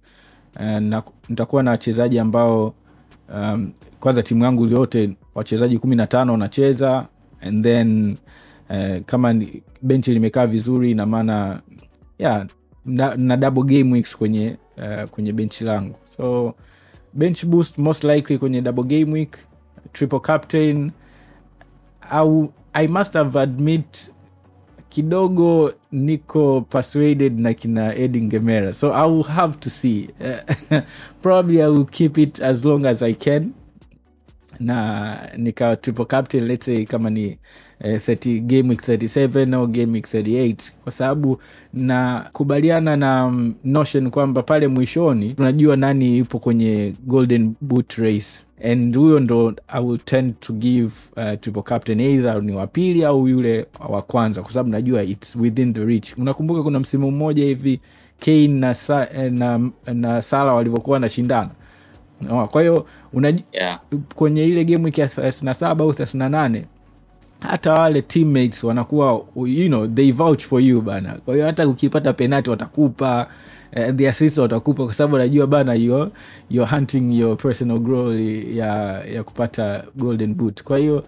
uh, 0.56 0.62
na, 0.80 1.04
nitakuwa 1.30 1.64
na 1.64 1.72
wachezaji 1.72 2.20
ambao 2.20 2.74
um, 3.36 3.72
kwanza 4.00 4.24
timu 4.24 4.44
yangu 4.44 4.68
yote 4.68 5.18
wachezaji 5.36 5.78
kumi 5.78 5.96
na 5.96 6.08
tano 6.08 6.32
wanacheza 6.32 7.08
and 7.42 7.64
then 7.64 8.18
uh, 8.70 8.98
kama 9.06 9.36
benchi 9.82 10.14
limekaa 10.14 10.48
vizuri 10.48 10.92
ina 10.92 11.06
maana 11.06 11.62
yeah, 12.20 12.46
na, 12.86 13.16
na 13.16 13.38
double 13.38 13.64
game 13.64 13.94
weeks 13.94 14.18
kwenye 14.18 14.58
uh, 14.78 15.10
kwenye 15.10 15.34
benchi 15.34 15.64
langu. 15.64 15.96
So 16.18 16.56
bench 17.16 17.46
boost 17.46 17.78
most 17.78 18.04
likely 18.04 18.38
kwenye 18.38 18.62
double 18.62 18.84
game 18.84 19.12
week 19.12 19.38
triple 19.94 20.20
captain 20.20 20.92
au 22.12 22.52
i 22.74 22.88
must 22.88 23.14
have 23.14 23.40
admit 23.40 24.12
kidogo 24.90 25.74
niko 25.92 26.62
persuaded 26.62 27.40
na 27.40 27.54
kina 27.54 27.96
edin 27.96 28.30
gemera. 28.30 28.74
So 28.74 28.94
i 28.94 29.06
will 29.06 29.24
have 29.24 29.60
to 29.60 29.70
see. 29.70 30.10
Probably 31.22 31.62
i 31.62 31.68
will 31.68 31.86
keep 31.86 32.18
it 32.18 32.40
as 32.40 32.64
long 32.66 32.86
as 32.86 33.02
i 33.04 33.14
can. 33.14 33.54
Na 34.60 35.18
nika 35.38 35.76
triple 35.76 36.06
captain 36.06 36.48
let's 36.48 36.66
say 36.66 36.86
kama 36.86 37.10
ni 37.10 37.38
eh, 37.84 38.02
30, 38.08 38.40
game 38.42 38.70
week 38.70 38.82
37 38.90 39.54
au 39.56 39.68
game 39.68 39.92
week 39.94 40.08
38 40.14 40.56
kwa 40.84 40.92
sababu 40.92 41.40
nakubaliana 41.74 42.96
na 42.98 43.30
mm, 43.30 43.54
notion 43.64 44.10
kwamba 44.10 44.44
pale 44.44 44.68
mwishoni 44.68 45.34
tunajua 45.34 45.76
nani 45.76 46.18
yupo 46.18 46.40
kwenye 46.40 46.94
golden 47.06 47.54
boot 47.62 47.94
race. 47.94 48.46
And 48.72 48.98
huyo 48.98 49.20
ndo 49.20 49.54
i 49.68 49.84
will 49.84 49.98
tend 50.00 50.34
to 50.40 50.54
give 50.54 50.92
uh, 51.18 51.40
triple 51.40 51.62
captain 51.62 52.00
either 52.00 52.44
ni 52.44 52.52
wa 52.56 52.68
pili 52.68 53.04
au 53.06 53.28
yule 53.28 53.66
wa 53.90 54.02
kwanza. 54.02 54.42
Kwa 54.42 54.52
sababu 54.52 54.70
najua 54.70 55.04
its 55.04 55.36
within 55.36 55.74
the 55.74 55.86
reach. 55.86 56.18
Unakumbuka 56.18 56.64
kuna 56.64 56.80
msimu 56.80 57.12
mmoja 57.12 57.44
hivi 57.44 57.80
kane 58.20 58.48
na, 58.48 58.74
sa, 58.74 59.08
eh, 59.14 59.32
na, 59.32 59.70
na 59.94 60.22
sala 60.22 60.54
walivyokuwa 60.54 60.94
wanashindana 60.94 61.50
kwa 62.52 62.62
hiyo 62.62 62.86
yeah. 63.52 63.80
kwenye 64.16 64.46
ile 64.46 64.66
game 64.66 64.86
wiki 64.86 65.02
ya 65.02 65.08
37 65.08 65.82
au 65.82 65.92
38 65.92 66.62
hata 67.46 67.74
wale 67.74 68.02
teammates 68.02 68.64
wanakuwa 68.64 69.26
you 69.36 69.68
know, 69.68 69.88
they 69.88 70.12
vouch 70.12 70.44
for 70.44 70.62
you 70.62 70.82
bana. 70.82 71.14
Kwa 71.26 71.34
hiyo 71.34 71.46
hata 71.46 71.68
ukipata 71.68 72.14
penati 72.14 72.50
watakupa 72.50 73.28
uh, 73.76 73.96
the 73.96 74.10
assist 74.10 74.38
watakupa 74.38 74.86
kwa 74.86 74.94
sababu 74.94 75.18
najua 75.18 75.48
bana 75.48 75.74
you're 75.74 76.12
hunting 76.70 77.20
your 77.20 77.38
personal 77.38 77.80
glory 77.80 78.58
ya, 78.58 79.04
ya 79.06 79.24
kupata 79.24 79.84
golden 79.96 80.34
boot. 80.34 80.64
Kwa 80.64 80.78
hiyo 80.78 81.04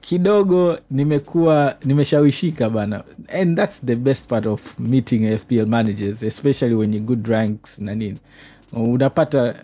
kidogo 0.00 0.78
nimekuwa 0.90 1.76
nimeshawishika 1.84 2.70
bana. 2.70 3.04
And 3.40 3.56
that's 3.56 3.84
the 3.86 3.96
best 3.96 4.26
part 4.28 4.46
of 4.46 4.78
meeting 4.78 5.38
fpl 5.38 5.66
managers 5.66 6.22
especially 6.22 6.74
wenye 6.74 7.00
good 7.00 7.26
ranks 7.26 7.78
na 7.78 7.94
nini. 7.94 8.18
Unapata 8.72 9.54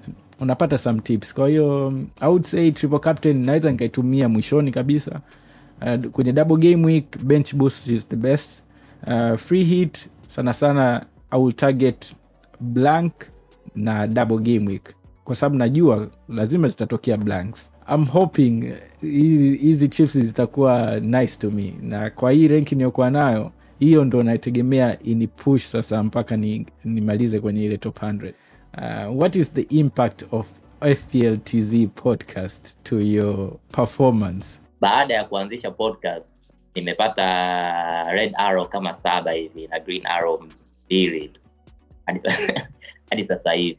unapata 0.41 0.79
some 0.79 1.01
tips. 1.01 1.35
Kwa 1.35 1.49
hiyo 1.49 1.93
i 2.21 2.29
would 2.29 2.45
say 2.45 2.71
triple 2.71 2.99
captain 2.99 3.45
naweza 3.45 3.71
nikaitumia 3.71 4.29
mwishoni 4.29 4.71
kabisa 4.71 5.21
uh, 5.83 6.05
kwenye 6.11 6.33
double 6.33 6.57
game 6.57 6.87
week 6.87 7.19
bench 7.25 7.55
boost 7.55 7.89
is 7.89 8.09
the 8.09 8.17
best. 8.17 8.63
Uh, 9.07 9.37
free 9.37 9.65
hit 9.65 10.09
sana 10.27 10.53
sana 10.53 11.07
i 11.31 11.41
will 11.43 11.53
target 11.53 12.15
blank 12.61 13.13
na 13.75 14.07
double 14.07 14.39
game 14.39 14.67
week. 14.71 14.95
Kwa 15.25 15.35
sababu 15.35 15.57
najua 15.57 16.11
lazima 16.29 16.69
zitatokea 16.69 17.17
blanks. 17.17 17.71
I'm 17.95 18.05
hoping 18.05 18.65
eh, 18.65 19.61
hizi 19.61 19.89
chips 19.89 20.19
zitakuwa 20.19 21.01
nice 21.01 21.37
to 21.39 21.51
me. 21.51 21.75
Na 21.83 22.11
kwa 22.11 22.31
hii 22.33 22.49
renki 22.49 22.75
niyokuwa 22.77 23.11
nayo 23.11 23.53
hiyo 23.79 24.05
ndo 24.05 24.23
naitegemea 24.23 25.03
ini 25.03 25.27
push 25.27 25.63
sasa 25.65 26.03
mpaka 26.03 26.37
ni- 26.37 26.67
nimalize 26.85 27.41
kwenye 27.41 27.65
ile 27.65 27.77
top 27.77 28.03
100 28.03 28.33
uh, 29.11 29.21
what 29.21 29.37
is 29.37 29.53
the 29.53 29.61
impact 29.61 30.25
of 30.33 30.47
fpltz 30.81 31.75
podcast 31.95 32.77
to 32.83 33.01
your 33.01 33.53
performance 33.73 34.47
baada 34.81 35.15
ya 35.15 35.25
kuanzisha 35.25 35.71
podcast 35.71 36.43
nimepata 36.75 37.25
red 38.13 38.33
arrow 38.37 38.65
kama 38.69 38.95
saba 38.95 39.33
hivi 39.33 39.67
na 39.67 39.81
green 39.81 40.07
arrow 40.07 40.43
mbili 40.87 41.33
hadi 42.07 42.21
sa- 42.21 43.29
sasa 43.37 43.53
hivi. 43.53 43.79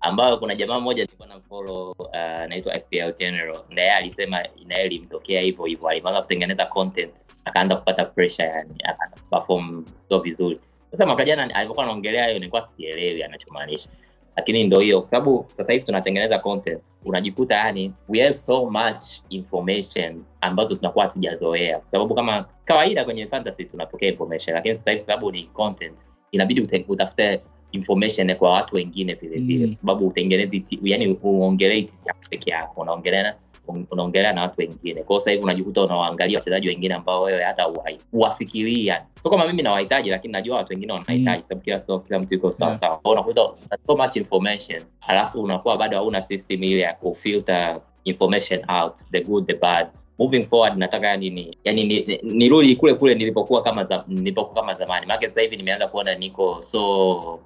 Ambayo 0.00 0.36
kuna 0.38 0.54
jamaa 0.54 0.80
mmoja 0.80 1.04
nilikuwa 1.04 1.28
na 1.28 1.40
follow 1.40 1.90
uh, 1.98 2.16
anaitwa 2.16 2.74
fpl 2.80 3.12
general. 3.18 3.58
Na 3.68 3.80
yeye 3.80 3.92
alisema 3.94 4.44
naye 4.66 4.86
ilimtokea 4.86 5.40
hivyo 5.40 5.64
hivyo. 5.64 5.88
Alianza 5.88 6.22
kutengeneza 6.22 6.66
content 6.66 7.14
akaanza 7.44 7.76
kupata 7.76 8.04
pressure 8.04 8.48
yani 8.48 8.74
akaanza 8.84 9.16
perform 9.30 9.84
sio 9.96 10.18
vizuri. 10.20 10.60
Sasa 10.90 11.06
mwaka 11.06 11.24
jana 11.24 11.54
alivyokuwa 11.54 11.84
anaongelea 11.84 12.26
hiyo 12.26 12.38
nilikuwa 12.38 12.68
sielewi 12.76 13.22
anachomaanisha 13.22 13.90
lakini 14.36 14.64
ndo 14.64 14.80
hiyo 14.80 15.00
kwa 15.00 15.10
sababu 15.10 15.46
sasa 15.56 15.72
hivi 15.72 15.84
tunatengeneza 15.84 16.38
content. 16.38 16.82
Unajikuta 17.04 17.54
yani 17.54 17.92
we 18.08 18.20
have 18.22 18.34
so 18.34 18.70
much 18.70 19.04
information 19.28 20.22
ambazo 20.40 20.74
tunakuwa 20.74 21.04
hatujazoea. 21.04 21.78
Kwa 21.78 21.88
sababu 21.88 22.14
kama 22.14 22.44
kawaida 22.64 23.04
kwenye 23.04 23.26
fantasy 23.26 23.64
tunapokea 23.64 24.08
information 24.08 24.54
lakini 24.56 24.76
sasa 24.76 24.90
hivi 24.90 25.04
sababu 25.06 25.32
ni 25.32 25.42
content 25.44 25.94
inabidi 26.32 26.84
utafute 26.88 27.40
information 27.72 28.34
kwa 28.36 28.50
watu 28.50 28.76
wengine 28.76 29.14
vile 29.14 29.36
vile. 29.38 29.58
Mm. 29.64 29.66
kwa 29.72 29.76
sababu 29.76 30.06
utengenezi 30.06 30.64
yani 30.82 31.18
uongelei 31.22 31.90
peke 32.30 32.50
yako 32.50 32.80
unaongelea 32.80 33.22
na- 33.22 33.34
un- 33.34 33.53
unaongelea 33.90 34.32
na 34.32 34.42
watu 34.42 34.60
wengine. 34.60 35.02
Kwao 35.02 35.20
sasa 35.20 35.30
hivi 35.30 35.42
unajikuta 35.42 35.82
unawaangalia 35.82 36.38
wachezaji 36.38 36.68
wengine 36.68 36.94
ambao 36.94 37.22
wewe 37.22 37.42
hata 37.44 37.68
uwafikiria 38.12 39.04
so 39.22 39.30
kama 39.30 39.46
mimi 39.46 39.62
nawahitaji 39.62 40.10
lakini 40.10 40.32
najua 40.32 40.56
watu 40.56 40.72
wengine 40.72 40.92
wanahitaji 40.92 41.38
Mm. 41.38 41.44
sababu 41.44 41.64
kila 41.64 41.82
so, 41.82 41.98
kila 41.98 42.18
mtu 42.18 42.34
yuko 42.34 42.52
sawa 42.52 42.78
Yeah. 42.82 43.00
unakuta 43.04 43.42
una 43.44 43.78
so 43.86 43.96
much 43.96 44.16
information 44.16 44.82
alafu 45.00 45.42
unakuwa 45.42 45.76
bado 45.76 45.96
hauna 45.96 46.22
system 46.22 46.62
ile 46.64 46.80
ya 46.80 46.94
kufilter 46.94 47.80
information 48.04 48.60
out 48.70 48.94
the 49.12 49.20
good 49.20 49.46
the 49.46 49.54
bad. 49.54 49.86
Moving 50.18 50.42
forward 50.42 50.78
nataka 50.78 51.06
yani 51.08 51.30
ni 51.30 51.58
yani 51.64 51.84
ni- 51.84 52.00
ni- 52.04 52.20
nirudi 52.22 52.76
kule 52.76 52.94
kule 52.94 53.14
nilipokuwa 53.14 53.62
kama 53.62 53.84
za, 53.84 54.04
nilipokuwa 54.08 54.54
kama 54.54 54.74
zamani. 54.74 55.06
Maana 55.06 55.22
sasa 55.22 55.40
hivi 55.40 55.56
nimeanza 55.56 55.88
kuona 55.88 56.14
niko 56.14 56.62
so 56.66 57.40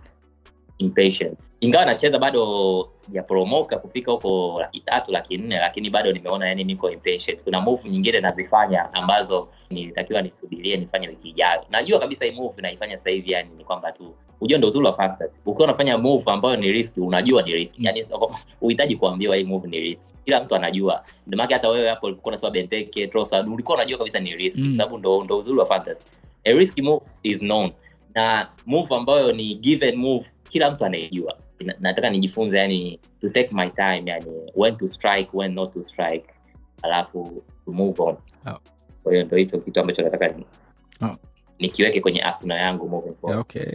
impatient. 0.79 1.39
Ingawa 1.61 1.85
nacheza 1.85 2.19
bado 2.19 2.89
sijaporomoka 2.95 3.79
kufika 3.79 4.13
huko 4.13 4.57
laki 4.61 4.81
tatu 4.81 5.13
laki 5.13 5.39
nne 5.39 5.59
lakini 5.59 5.91
bado 5.91 6.13
nimeona 6.13 6.49
yani 6.49 6.65
niko 6.65 6.91
impatient. 6.91 7.43
Kuna 7.43 7.61
move 7.61 7.89
nyingine 7.89 8.21
nazifanya 8.21 8.95
ambazo 8.95 9.49
nilitakiwa 9.71 10.23
nisubirie 10.23 10.77
nifanye 10.77 11.09
wiki 11.09 11.29
ijayo. 11.29 11.65
Najua 11.71 11.99
kabisa 11.99 12.25
hii 12.25 12.31
move 12.33 12.63
naifanya 12.63 12.97
sasa 12.99 13.11
hivi 13.11 13.33
yani 13.33 13.51
ni 13.59 13.65
kwamba 13.65 13.93
tu 13.93 14.15
unajua 14.41 14.59
ndo 14.59 14.69
uzuri 14.69 14.87
wa 14.87 14.93
fantasy 14.93 15.39
ukiwa 15.47 15.65
unafanya 15.69 15.99
move 15.99 16.25
ambayo 16.31 16.57
ni 16.57 16.73
risk 16.73 16.97
unajua 16.97 17.43
ni 17.43 17.53
risk. 17.53 17.75
Yani 17.79 18.07
uhitaji 18.61 18.97
kuambiwa 18.97 19.37
hii 19.37 19.45
move 19.45 19.69
ni 19.69 19.81
risk. 19.81 20.03
Kila 20.25 20.45
mtu 20.45 20.55
anajua. 20.55 21.05
Ndio 21.27 21.37
maana 21.37 21.55
hata 21.55 21.69
wewe 21.69 21.89
hapo 21.89 22.07
ulikuwa 22.07 22.33
unasema 22.33 22.51
Benteke 22.51 23.07
Trossard 23.07 23.49
ulikuwa 23.49 23.77
unajua 23.77 23.99
kabisa 23.99 24.21
ni 24.21 24.37
risk. 24.37 24.59
Mm. 24.59 24.75
sababu 24.75 24.99
ndo 24.99 25.25
ndo 25.25 25.39
uzuri 25.39 25.59
wa 25.59 25.67
fantasy 25.67 26.05
a 26.45 26.53
risky 26.53 26.83
move 26.83 27.05
is 27.23 27.41
known 27.41 27.73
na 28.19 28.49
move 28.67 28.95
ambayo 28.95 29.33
ni 29.33 29.55
given 29.55 29.97
move 29.97 30.27
kila 30.49 30.71
mtu 30.71 30.85
anaijua. 30.85 31.39
Nataka 31.81 32.11
nijifunze 32.11 32.59
yani 32.59 33.01
to 33.21 33.29
take 33.29 33.55
my 33.55 33.71
time 33.71 34.03
yani 34.07 34.27
when 34.57 34.77
to 34.77 34.89
strike 34.89 35.29
when 35.33 35.53
not 35.55 35.73
to 35.75 35.83
strike 35.83 36.27
alafu 36.83 37.43
to 37.65 37.73
move 37.73 38.03
on. 38.03 38.17
Oh. 38.47 38.59
kwa 39.03 39.13
hiyo 39.13 39.25
ndo 39.25 39.37
hicho 39.37 39.59
kitu 39.59 39.81
ambacho 39.81 40.03
nataka 40.03 40.29
ni, 40.29 40.47
Oh. 41.03 41.17
nikiweke 41.59 42.01
kwenye 42.01 42.21
arsenal 42.23 42.59
yangu 42.59 42.89
moving 42.89 43.15
forward. 43.15 43.41
Okay. 43.41 43.73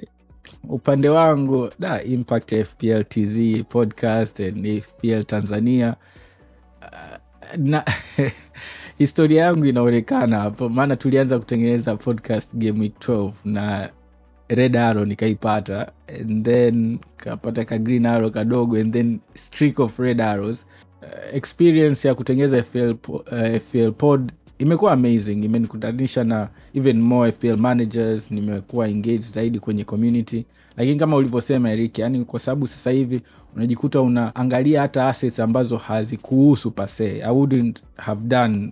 Upande 0.70 1.10
wangu 1.10 1.70
da 1.80 2.04
impact 2.04 2.64
fpl 2.64 3.04
tz 3.04 3.64
podcast 3.70 4.40
and 4.40 4.82
fpl 4.82 5.24
tanzania. 5.24 5.96
Uh, 6.82 7.18
na 7.58 7.84
historia 8.98 9.44
yangu 9.44 9.66
inaonekana 9.66 10.40
hapo 10.40 10.70
maana 10.70 10.96
tulianza 10.96 11.40
kutengeneza 11.40 11.96
podcast 11.96 12.56
game 12.56 12.80
week 12.80 12.94
12 13.00 13.32
na 13.46 13.90
red 14.50 14.76
arrow 14.76 15.06
nikaipata 15.06 15.92
and 16.20 16.46
then 16.46 17.00
kapata 17.18 17.66
ka 17.66 17.78
green 17.78 18.06
arrow 18.06 18.30
kadogo 18.30 18.78
and 18.82 18.94
then 18.94 19.20
streak 19.36 19.80
of 19.80 20.00
red 20.00 20.22
arrows. 20.22 20.66
Uh, 21.02 21.36
experience 21.36 22.08
ya 22.08 22.16
kutengeza 22.16 22.64
FPL, 22.64 22.96
uh, 23.10 23.22
FPL 23.58 23.92
pod 23.92 24.32
imekuwa 24.60 24.92
amazing. 24.94 25.44
Imenikutanisha 25.46 26.24
na 26.24 26.50
even 26.74 27.02
more 27.02 27.32
FPL 27.32 27.58
managers 27.58 28.32
nimekuwa 28.32 28.88
engaged 28.90 29.22
zaidi 29.34 29.60
kwenye 29.60 29.84
community. 29.84 30.46
Lakini 30.78 31.00
kama 31.00 31.16
ulivyosema 31.16 31.72
Eric 31.72 32.00
yani 32.00 32.26
kwa 32.26 32.40
sababu 32.40 32.68
sasa 32.68 32.92
hivi 32.92 33.22
unajikuta 33.56 34.02
unaangalia 34.02 34.82
hata 34.82 35.08
assets 35.08 35.40
ambazo 35.40 35.78
hazikuhusu 35.78 36.72
pase 36.72 37.22
i 37.24 37.32
wouldn't 37.32 37.84
have 37.98 38.22
done 38.28 38.72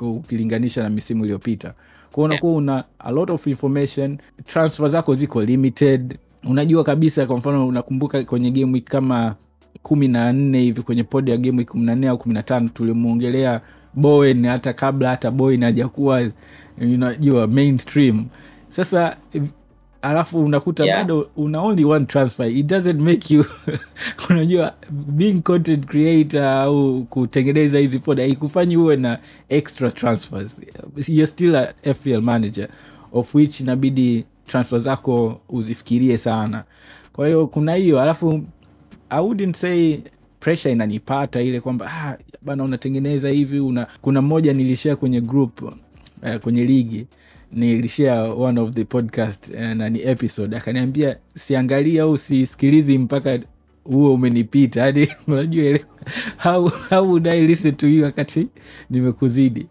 ukilinganisha 0.00 0.82
na 0.82 0.90
misimu 0.90 1.24
iliyopita 1.24 1.74
kwao 2.12 2.24
unakuwa 2.24 2.52
una 2.52 2.84
a 2.98 3.10
lot 3.10 3.32
of 3.32 3.46
information 3.46 4.18
transfer 4.46 4.88
zako 4.88 5.14
ziko 5.14 5.42
limited. 5.42 6.18
Unajua 6.44 6.84
kabisa 6.84 7.26
kwa 7.26 7.36
mfano 7.36 7.68
unakumbuka 7.68 8.24
kwenye 8.24 8.50
game 8.50 8.72
week 8.72 8.84
kama 8.84 9.34
kumi 9.82 10.08
na 10.08 10.32
nne 10.32 10.60
hivi 10.60 10.82
kwenye 10.82 11.04
pod 11.04 11.28
ya 11.28 11.36
game 11.36 11.58
week 11.58 11.68
kumi 11.68 11.84
na 11.84 11.94
nne 11.94 12.08
au 12.08 12.18
kumi 12.18 12.34
na 12.34 12.42
tano 12.42 12.68
tulimwongelea 12.68 13.60
bowen 13.94 14.46
hata 14.46 14.72
kabla 14.72 15.08
hata 15.08 15.30
bowen 15.30 15.62
hajakuwa 15.64 16.30
unajua 16.80 17.46
mainstream. 17.46 18.24
Sasa 18.68 19.16
alafu 20.02 20.44
unakuta 20.44 20.84
Yeah. 20.84 20.98
bado 20.98 21.30
una 21.36 21.60
only 21.60 21.84
one 21.84 22.06
transfer. 22.06 22.50
It 22.52 22.66
doesn't 22.66 23.00
make 23.00 23.34
you 23.34 23.44
unajua 24.30 24.74
being 24.90 25.40
content 25.42 25.86
creator 25.86 26.42
au 26.44 27.04
kutengeneza 27.04 27.78
hizi 27.78 27.98
pod 27.98 28.18
haikufanyi 28.18 28.76
uwe 28.76 28.96
na 28.96 29.18
extra 29.48 29.90
transfers. 29.90 30.60
You're 31.08 31.26
still 31.26 31.56
a 31.56 31.74
fpl 31.94 32.20
manager 32.20 32.68
of 33.12 33.34
which 33.34 33.60
inabidi 33.60 34.24
transfer 34.46 34.78
zako 34.78 35.40
uzifikirie 35.48 36.18
sana. 36.18 36.64
Kwa 37.12 37.26
hiyo 37.26 37.46
kuna 37.46 37.74
hiyo 37.74 38.00
alafu 38.00 38.42
i 39.10 39.20
wouldn't 39.20 39.56
say 39.56 39.98
pressure 40.40 40.72
inanipata 40.72 41.40
ile 41.40 41.60
kwamba 41.60 41.90
ah, 41.92 42.16
bana 42.42 42.64
unatengeneza 42.64 43.28
hivi 43.28 43.60
una 43.60 43.86
kuna 44.00 44.22
mmoja 44.22 44.52
nilishia 44.52 44.96
kwenye 44.96 45.20
group 45.20 45.62
uh, 45.62 46.34
kwenye 46.42 46.64
ligi 46.64 47.06
nilishare 47.52 48.30
one 48.32 48.60
of 48.60 48.70
the 48.74 48.84
podcast 48.84 49.48
uh, 49.54 49.60
nani 49.60 50.02
episode. 50.02 50.56
Akaniambia 50.56 51.16
siangalia 51.34 52.02
au 52.02 52.18
sisikilizi 52.18 52.98
mpaka 52.98 53.38
huo 53.84 54.14
umenipita. 54.14 54.82
Hadi 54.82 55.08
unajua 55.26 55.78
how, 56.42 56.70
would 57.08 57.28
I 57.28 57.46
listen 57.46 57.72
to 57.76 57.88
you 57.88 58.04
wakati 58.04 58.48
nimekuzidi? 58.90 59.66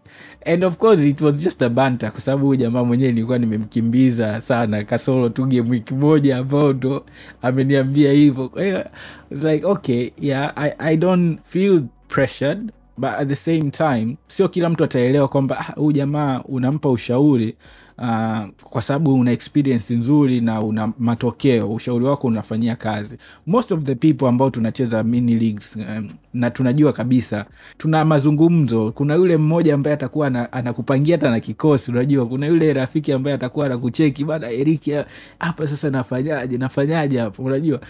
And 0.46 0.64
of 0.64 0.76
course 0.76 1.04
it 1.04 1.20
was 1.20 1.38
just 1.40 1.62
a 1.62 1.68
banta 1.68 2.10
kwa 2.10 2.20
sababu 2.20 2.46
huyu 2.46 2.60
jamaa 2.60 2.84
mwenyewe 2.84 3.12
nilikuwa 3.12 3.38
nimemkimbiza 3.38 4.40
sana 4.40 4.84
kasoro 4.84 5.28
tu 5.28 5.44
game 5.46 5.70
wiki 5.70 5.94
moja 5.94 6.36
ambao 6.36 6.72
ndo 6.72 7.06
ameniambia 7.42 8.12
hivyo. 8.12 8.48
Kwa 8.48 8.62
hiyo 8.64 8.84
like 9.30 9.66
okay 9.66 10.10
yeah 10.20 10.52
I, 10.56 10.72
i 10.78 10.96
don't 10.96 11.38
feel 11.44 11.82
pressured 12.08 12.72
but 12.98 13.10
at 13.10 13.28
the 13.28 13.34
same 13.36 13.70
time 13.70 14.16
sio 14.26 14.48
kila 14.48 14.68
mtu 14.70 14.84
ataelewa 14.84 15.28
kwamba 15.28 15.58
"Ah, 15.68 15.80
uh, 15.80 15.92
jamaa 15.92 16.40
unampa 16.44 16.90
ushauri 16.90 17.54
uh, 17.98 18.38
kwa 18.62 18.82
sababu 18.82 19.14
una 19.14 19.32
experience 19.32 19.94
nzuri 19.94 20.40
na 20.40 20.60
una 20.62 20.92
matokeo 20.98 21.72
ushauri 21.72 22.04
wako 22.04 22.26
unafanyia 22.26 22.76
kazi. 22.76 23.16
Most 23.46 23.72
of 23.72 23.82
the 23.82 23.94
people 23.94 24.26
ambao 24.28 24.50
tunacheza 24.50 25.02
mini 25.02 25.34
leagues 25.34 25.76
um, 25.76 26.08
na 26.34 26.50
tunajua 26.50 26.92
kabisa 26.92 27.44
tuna 27.78 28.04
mazungumzo. 28.04 28.92
Kuna 28.92 29.14
yule 29.14 29.36
mmoja 29.36 29.74
ambaye 29.74 29.94
atakuwa 29.94 30.26
ana- 30.26 30.52
anakupangia 30.52 31.16
hata 31.16 31.30
na 31.30 31.40
kikosi 31.40 31.90
unajua. 31.90 32.26
Kuna 32.26 32.46
yule 32.46 32.72
rafiki 32.72 33.12
ambaye 33.12 33.34
atakuwa 33.36 33.66
anakucheki 33.66 34.24
bana 34.24 34.50
eriki 34.50 34.92
hapa 35.38 35.66
sasa 35.66 35.90
nafanyaje 35.90 36.58
nafanyaje 36.58 37.18
hapo 37.18 37.42
unajua. 37.42 37.80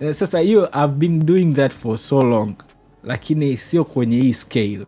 Eh, 0.00 0.14
sasa 0.14 0.38
hiyo 0.38 0.68
i've 0.84 0.94
been 0.94 1.26
doing 1.26 1.52
that 1.54 1.72
for 1.74 1.98
so 1.98 2.22
long 2.22 2.54
lakini 3.04 3.56
sio 3.56 3.84
kwenye 3.84 4.16
hii 4.20 4.32
scale. 4.32 4.86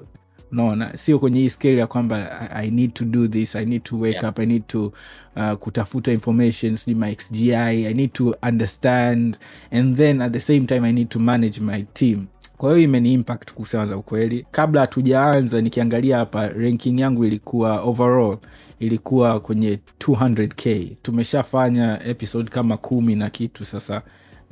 Unaona 0.53 0.97
sio 0.97 1.19
kwenye 1.19 1.41
hii 1.41 1.51
scale 1.51 1.77
ya 1.79 1.87
kwamba 1.87 2.41
I, 2.55 2.67
i 2.67 2.71
need 2.71 2.93
to 2.95 3.05
do 3.05 3.29
this 3.29 3.57
i 3.57 3.65
need 3.65 3.83
to 3.83 3.97
wake 4.01 4.13
Yeah. 4.15 4.29
up 4.31 4.39
i 4.39 4.47
need 4.47 4.67
to 4.67 4.93
uh, 5.37 5.53
kutafuta 5.53 6.13
information 6.13 6.77
sijui 6.77 7.01
my 7.01 7.15
xgi 7.15 7.55
i 7.55 7.95
need 7.95 8.13
to 8.13 8.35
understand 8.49 9.37
and 9.71 9.97
then 9.97 10.23
at 10.23 10.33
the 10.33 10.41
same 10.41 10.61
time 10.61 10.89
i 10.89 10.93
need 10.93 11.09
to 11.09 11.19
manage 11.19 11.61
my 11.61 11.83
team. 11.83 12.27
Kwa 12.57 12.71
hiyo 12.71 12.85
imeni 12.85 13.13
impact 13.13 13.53
kusema 13.53 13.87
za 13.87 13.97
ukweli. 13.97 14.47
Kabla 14.51 14.81
hatujaanza 14.81 15.61
nikiangalia 15.61 16.17
hapa 16.19 16.49
ranking 16.49 17.01
yangu 17.01 17.25
ilikuwa 17.25 17.81
overall 17.81 18.39
ilikuwa 18.81 19.41
kwenye 19.41 19.79
200k 20.01 20.89
tumeshafanya 21.03 22.05
episode 22.07 22.51
kama 22.51 22.77
kumi 22.77 23.15
na 23.15 23.31
kitu 23.31 23.65
sasa 23.65 24.03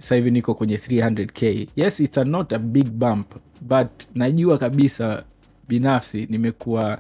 sasa 0.01 0.15
hivi 0.15 0.31
niko 0.31 0.55
kwenye 0.55 0.77
300k 0.77 1.67
yes 1.77 2.01
it's 2.01 2.19
a 2.19 2.25
not 2.25 2.53
a 2.53 2.59
big 2.59 2.89
bump 2.91 3.35
but 3.61 3.87
najua 4.15 4.59
kabisa 4.59 5.25
binafsi 5.69 6.27
nimekuwa 6.31 6.99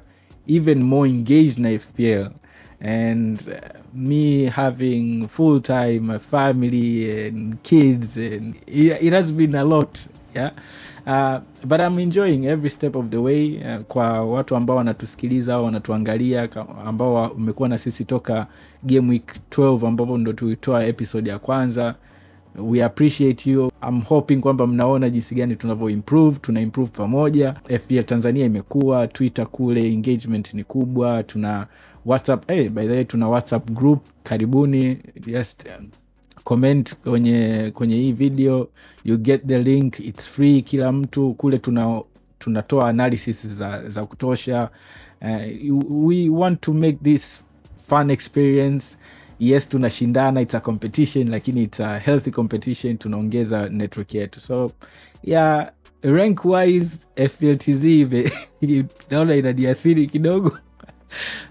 even 0.48 0.82
more 0.82 1.10
engaged 1.10 1.58
na 1.58 1.78
fpl 1.78 2.28
and 2.80 3.40
uh, 3.48 3.54
me 3.94 4.46
having 4.46 5.26
full 5.28 5.60
time 5.60 6.18
family 6.18 7.12
and 7.26 7.56
kids 7.62 8.16
and 8.16 8.54
it, 8.66 9.02
it 9.02 9.12
has 9.12 9.32
been 9.32 9.54
a 9.54 9.64
lot 9.64 9.98
yeah? 10.34 10.52
Uh, 11.06 11.38
but 11.66 11.80
i'm 11.80 11.98
enjoying 11.98 12.44
every 12.44 12.70
step 12.70 12.96
of 12.96 13.06
the 13.08 13.16
way 13.16 13.56
uh, 13.56 13.82
kwa 13.82 14.24
watu 14.24 14.56
ambao 14.56 14.76
wanatusikiliza 14.76 15.54
au 15.54 15.64
wanatuangalia 15.64 16.48
ambao 16.86 17.26
umekuwa 17.28 17.68
na 17.68 17.78
sisi 17.78 18.04
toka 18.04 18.46
game 18.82 19.10
week 19.10 19.32
12 19.50 19.86
ambapo 19.88 20.18
ndo 20.18 20.32
tulitoa 20.32 20.84
episode 20.84 21.30
ya 21.30 21.38
kwanza 21.38 21.94
we 22.58 22.80
appreciate 22.84 23.50
you. 23.50 23.72
I'm 23.82 24.00
hoping 24.00 24.36
kwamba 24.40 24.66
mnaona 24.66 25.10
jinsi 25.10 25.34
gani 25.34 25.56
tunavyo 25.56 25.90
improve 25.90 26.38
tuna 26.42 26.60
improve 26.60 26.90
pamoja. 26.90 27.54
Fpl 27.78 28.02
tanzania 28.04 28.46
imekuwa 28.46 29.08
twitter 29.08 29.46
kule 29.46 29.92
engagement 29.92 30.54
ni 30.54 30.64
kubwa 30.64 31.22
tuna 31.22 31.66
whatsapp 32.06 32.46
hey, 32.48 32.68
by 32.68 32.82
the 32.82 32.88
way 32.88 33.04
tuna 33.04 33.28
whatsapp 33.28 33.70
group. 33.70 34.04
Karibuni 34.22 34.98
just 35.26 35.66
um, 35.78 35.88
comment 36.44 36.94
kwenye 36.96 37.70
kwenye 37.74 37.96
hii 37.96 38.12
video. 38.12 38.68
You 39.04 39.18
get 39.18 39.46
the 39.46 39.58
link 39.58 40.00
its 40.00 40.28
free 40.28 40.62
kila 40.62 40.92
mtu. 40.92 41.34
Kule 41.34 41.58
tuna 41.58 42.02
tunatoa 42.38 42.88
analysis 42.88 43.46
za, 43.46 43.88
za 43.88 44.06
kutosha. 44.06 44.68
Uh, 45.22 46.06
we 46.06 46.28
want 46.28 46.60
to 46.60 46.72
make 46.72 46.98
this 47.02 47.42
fun 47.86 48.10
experience 48.10 48.96
yes 49.40 49.68
tunashindana 49.68 50.40
it's 50.40 50.54
a 50.54 50.60
competition 50.60 51.28
lakini 51.30 51.62
it's 51.62 51.80
a 51.80 51.98
healthy 51.98 52.30
competition 52.30 52.98
tunaongeza 52.98 53.68
network 53.68 54.14
yetu. 54.14 54.40
So 54.40 54.72
yeah 55.24 55.70
rank 56.02 56.44
wise 56.44 57.00
fltz 57.28 57.84
naona 59.10 59.34
inaniathiri 59.34 60.06
kidogo. 60.06 60.58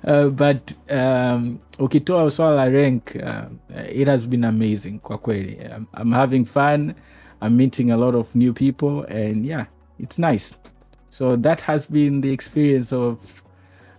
Uh, 0.04 0.30
but 0.30 0.72
um, 0.92 1.58
ukitoa 1.80 2.32
swala 2.32 2.56
la 2.56 2.70
rank 2.70 3.16
uh, 3.16 3.92
it 4.00 4.08
has 4.08 4.28
been 4.28 4.44
amazing 4.44 5.00
kwa 5.00 5.18
kweli. 5.18 5.60
I'm, 5.76 5.86
i'm 6.02 6.12
having 6.14 6.46
fun 6.46 6.94
i'm 7.42 7.56
meeting 7.58 7.92
a 7.92 7.98
lot 7.98 8.18
of 8.18 8.36
new 8.36 8.54
people 8.54 9.06
and 9.10 9.46
yeah 9.46 9.66
it's 10.00 10.20
nice. 10.20 10.56
So 11.10 11.36
that 11.36 11.62
has 11.62 11.92
been 11.92 12.22
the 12.22 12.32
experience 12.32 12.96
of 12.96 13.18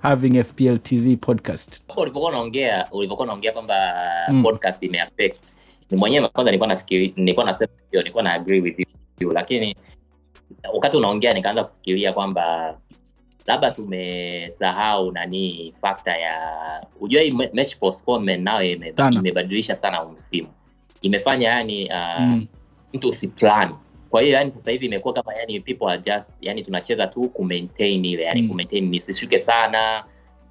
having 0.02 0.44
fpltz 0.44 1.16
podcast. 1.20 1.82
Hapo 1.88 2.00
ulivyokuwa 2.00 2.30
unaongea 2.30 2.88
ulivyokuwa 2.92 3.24
unaongea 3.26 3.52
kwamba 3.52 3.92
Mm. 4.28 4.42
podcast 4.42 4.82
imeaffect. 4.82 5.44
Ni 5.90 5.98
mwenyewe 5.98 6.28
kwanza 6.28 6.50
nilikuwa 6.50 6.68
nafikiri 6.68 7.12
nilikuwa 7.16 7.46
nasema 7.46 7.72
hiyo 7.90 8.02
nilikuwa 8.02 8.22
na 8.24 8.32
agree 8.32 8.60
with 8.60 8.78
you 9.20 9.32
lakini 9.32 9.76
wakati 10.74 10.96
unaongea 10.96 11.32
nikaanza 11.34 11.64
kufikiria 11.64 12.12
kwamba 12.12 12.76
labda 13.46 13.70
tumesahau 13.70 15.12
nani 15.12 15.74
fakta 15.80 16.16
ya 16.16 16.34
hujua 17.00 17.22
hii 17.22 17.32
match 17.32 17.76
postponement 17.76 18.42
nayo 18.42 18.72
imebadilisha 19.10 19.76
sana 19.76 20.02
umsimu 20.04 20.14
msimu. 20.14 20.48
Imefanya 21.02 21.48
yani 21.48 21.88
uh, 21.88 22.20
mm. 22.20 22.46
mtu 22.94 23.08
usiplan 23.08 23.74
kwa 24.10 24.22
hiyo 24.22 24.34
yani 24.34 24.50
sasa 24.50 24.70
hivi 24.70 24.86
imekuwa 24.86 25.14
kama 25.14 25.34
yani 25.34 25.60
people 25.60 25.84
are 25.86 25.98
just 26.02 26.36
yani 26.40 26.62
tunacheza 26.62 27.06
tu 27.06 27.28
kumaintain 27.28 28.04
ile 28.04 28.22
yani 28.22 28.40
Mm. 28.40 28.44
mm. 28.46 28.50
kumaintain 28.50 28.88
nisishuke 28.90 29.38
sana 29.38 30.04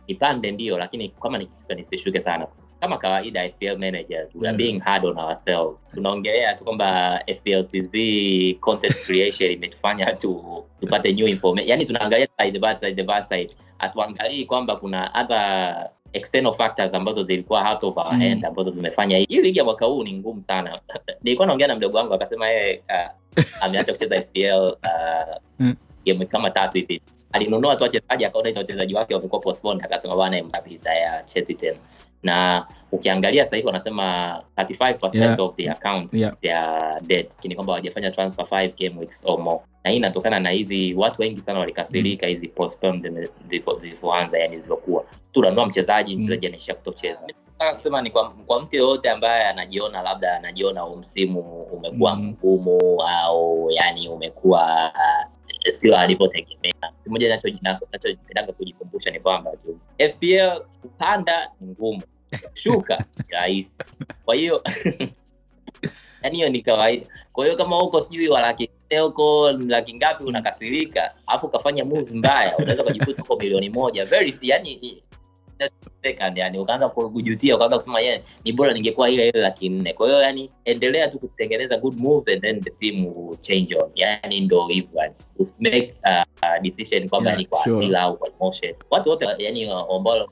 nipande 0.08 0.52
ndio 0.52 0.78
lakini 0.78 1.10
kama 1.10 1.38
nikishuka 1.38 1.76
nisishuke 1.76 2.22
sana 2.22 2.48
kama 2.80 2.98
kawaida 2.98 3.50
FPL 3.50 3.78
managers 3.78 4.36
we 4.36 4.48
are 4.48 4.52
Mm. 4.52 4.58
being 4.58 4.80
hard 4.80 5.06
on 5.06 5.18
ourselves 5.20 5.78
tunaongelea 5.94 6.54
tu 6.54 6.64
kwamba 6.64 7.20
FPL 7.28 7.64
TV 7.64 8.54
content 8.60 8.96
creation 9.06 9.52
imetufanya 9.56 10.14
tu 10.14 10.64
tupate 10.82 11.14
new 11.14 11.28
information 11.28 11.70
yani 11.70 11.86
tunaangalia 11.86 12.28
side 12.42 12.60
by 12.60 12.76
side 12.76 13.04
by 13.04 13.22
side 13.30 13.54
hatuangalii 13.78 14.46
kwamba 14.46 14.76
kuna 14.76 15.12
other 15.22 15.90
external 16.14 16.54
factors 16.54 16.94
ambazo 16.94 17.24
zilikuwa 17.24 17.72
out 17.74 17.84
of 17.84 17.98
our 17.98 18.14
Mm. 18.14 18.42
ambazo 18.46 18.72
zimefanya 18.72 19.18
hii. 19.18 19.26
Hii 19.30 19.42
ligi 19.42 19.58
ya 19.60 19.66
mwaka 19.66 19.86
huu 19.86 20.04
ni 20.04 20.14
ngumu 20.14 20.42
sana. 20.42 20.80
Nilikuwa 21.24 21.48
naongea 21.48 21.68
na 21.68 21.76
mdogo 21.76 21.98
wangu 21.98 22.14
akasema 22.14 22.48
yeye 22.50 22.82
uh, 22.90 23.44
ameacha 23.62 23.94
kucheza 23.94 24.22
fpl 24.22 24.68
uh, 24.84 25.36
Mm. 25.60 25.76
game 26.06 26.26
kama 26.26 26.50
tatu 26.52 26.78
hivi. 26.78 27.02
Alinunua 27.32 27.76
tu 27.76 27.84
wachezaji 27.84 28.26
akaona 28.26 28.52
wachezaji 28.60 28.96
wake 28.96 29.16
wamekuwa 29.16 29.42
postponed. 29.42 29.86
Akasema 29.86 30.16
bwana 30.16 30.44
mtapita 30.44 30.94
ya 30.96 31.24
cheti 31.24 31.54
tena 31.56 31.78
na 32.24 32.68
ukiangalia 32.92 33.44
sasa 33.46 33.56
hivi 33.56 33.68
wanasema 33.68 34.42
35% 34.58 35.16
Yeah. 35.18 35.40
of 35.40 35.56
the 35.56 35.70
accounts 35.70 36.14
Yeah. 36.14 36.34
they 36.42 36.54
are 36.56 37.02
dead 37.02 37.28
ni 37.44 37.56
kwamba 37.56 37.74
hawajafanya 37.74 38.12
transfer 38.12 38.46
5 38.46 38.74
game 38.90 39.00
weeks 39.00 39.24
or 39.26 39.40
more 39.40 39.60
na 39.84 39.90
hii 39.92 39.98
inatokana 39.98 40.40
na 40.40 40.50
hizi 40.50 40.94
watu 40.94 41.22
wengi 41.22 41.42
sana 41.42 41.60
walikasirika 41.60 42.28
hizi 42.28 42.48
postponed 42.48 43.30
zilivyo- 43.48 43.80
zilivyoanza 43.80 44.40
yani 44.40 44.56
zilivyokuwa 44.56 45.04
tunanua 45.32 45.66
mchezaji 45.66 46.16
Mm. 46.18 46.32
anaisha 46.48 46.74
kutocheza 46.74 47.20
nataka 47.22 47.74
kusema 47.74 48.02
ni 48.02 48.12
kwa, 48.12 48.30
kwa 48.30 48.62
mtu 48.62 48.76
yoyote 48.76 49.10
ambaye 49.10 49.44
anajiona 49.46 50.02
labda 50.02 50.36
anajiona 50.36 50.86
msimu 50.90 51.40
umekuwa 51.64 52.16
Mm. 52.16 52.22
mgumu 52.26 53.04
au 53.04 53.68
yani 53.72 54.10
umekuwa 54.10 54.92
uh, 54.96 55.29
sio 55.72 55.98
alivyotegemea. 55.98 56.74
Kimoja 57.04 57.30
nachopendaga 57.92 58.54
kujikumbusha 58.54 59.12
ni 59.12 59.20
kwamba 59.20 59.52
fpl 60.14 60.62
kupanda 60.82 61.52
ni 61.62 61.68
ngumu. 61.68 62.02
Shuka 62.54 62.98
ni 63.18 63.24
rahisi. 63.30 63.84
Kwa 64.26 64.36
hiyo 64.36 64.64
yani 66.24 66.36
hiyo 66.38 66.50
ni 66.50 66.62
kawaida. 66.62 67.06
Kwa 67.34 67.46
hiyo 67.46 67.58
kama 67.58 67.82
uko 67.84 68.00
sijui 68.00 68.28
wa 68.28 68.42
laki 68.42 68.70
nne 68.92 69.00
huko 69.00 69.52
laki 69.52 69.94
ngapi 69.94 70.24
unakasirika 70.24 71.14
alafu 71.28 71.46
ukafanya 71.48 71.86
mbaya 72.16 72.58
unaweza 72.58 72.84
ukajikuta 72.84 73.22
uko 73.24 73.36
milioni 73.36 73.70
moja. 73.70 74.06
Very 74.06 74.38
yani 74.42 74.76
ni- 74.82 75.04
second 76.04 76.38
yani 76.38 76.60
ukaanza 76.60 76.90
kujutia 76.90 77.56
ukaanza 77.56 77.78
kusema 77.78 78.00
yeah, 78.02 78.22
ni 78.46 78.52
bora 78.54 78.74
ningekuwa 78.74 79.10
ile 79.10 79.30
ile 79.30 79.42
laki 79.42 79.70
nne. 79.70 79.94
Kwa 79.94 80.08
hiyo 80.08 80.22
yani 80.22 80.50
endelea 80.66 81.08
tu 81.08 81.20
kutengeneza 81.20 81.78
good 81.78 82.00
move 82.00 82.34
and 82.34 82.42
then 82.42 82.62
the 82.62 82.70
team 82.70 83.06
will 83.06 83.38
change 83.42 83.76
on. 83.76 83.90
Yani 83.96 84.40
ndo 84.40 84.68
hivyo 84.68 84.90
yani. 85.02 85.14
Make 85.60 85.94
uh, 86.06 86.62
decision 86.62 87.10
kwamba 87.10 87.30
Yeah, 87.30 87.40
ni 87.40 87.46
kwa 87.46 87.64
sure. 87.64 87.98
au 87.98 88.18
kwa 88.18 88.30
emotion. 88.30 88.74
Watu 88.90 89.10
wote 89.10 89.26
yani 89.38 89.64
ambao 89.70 90.28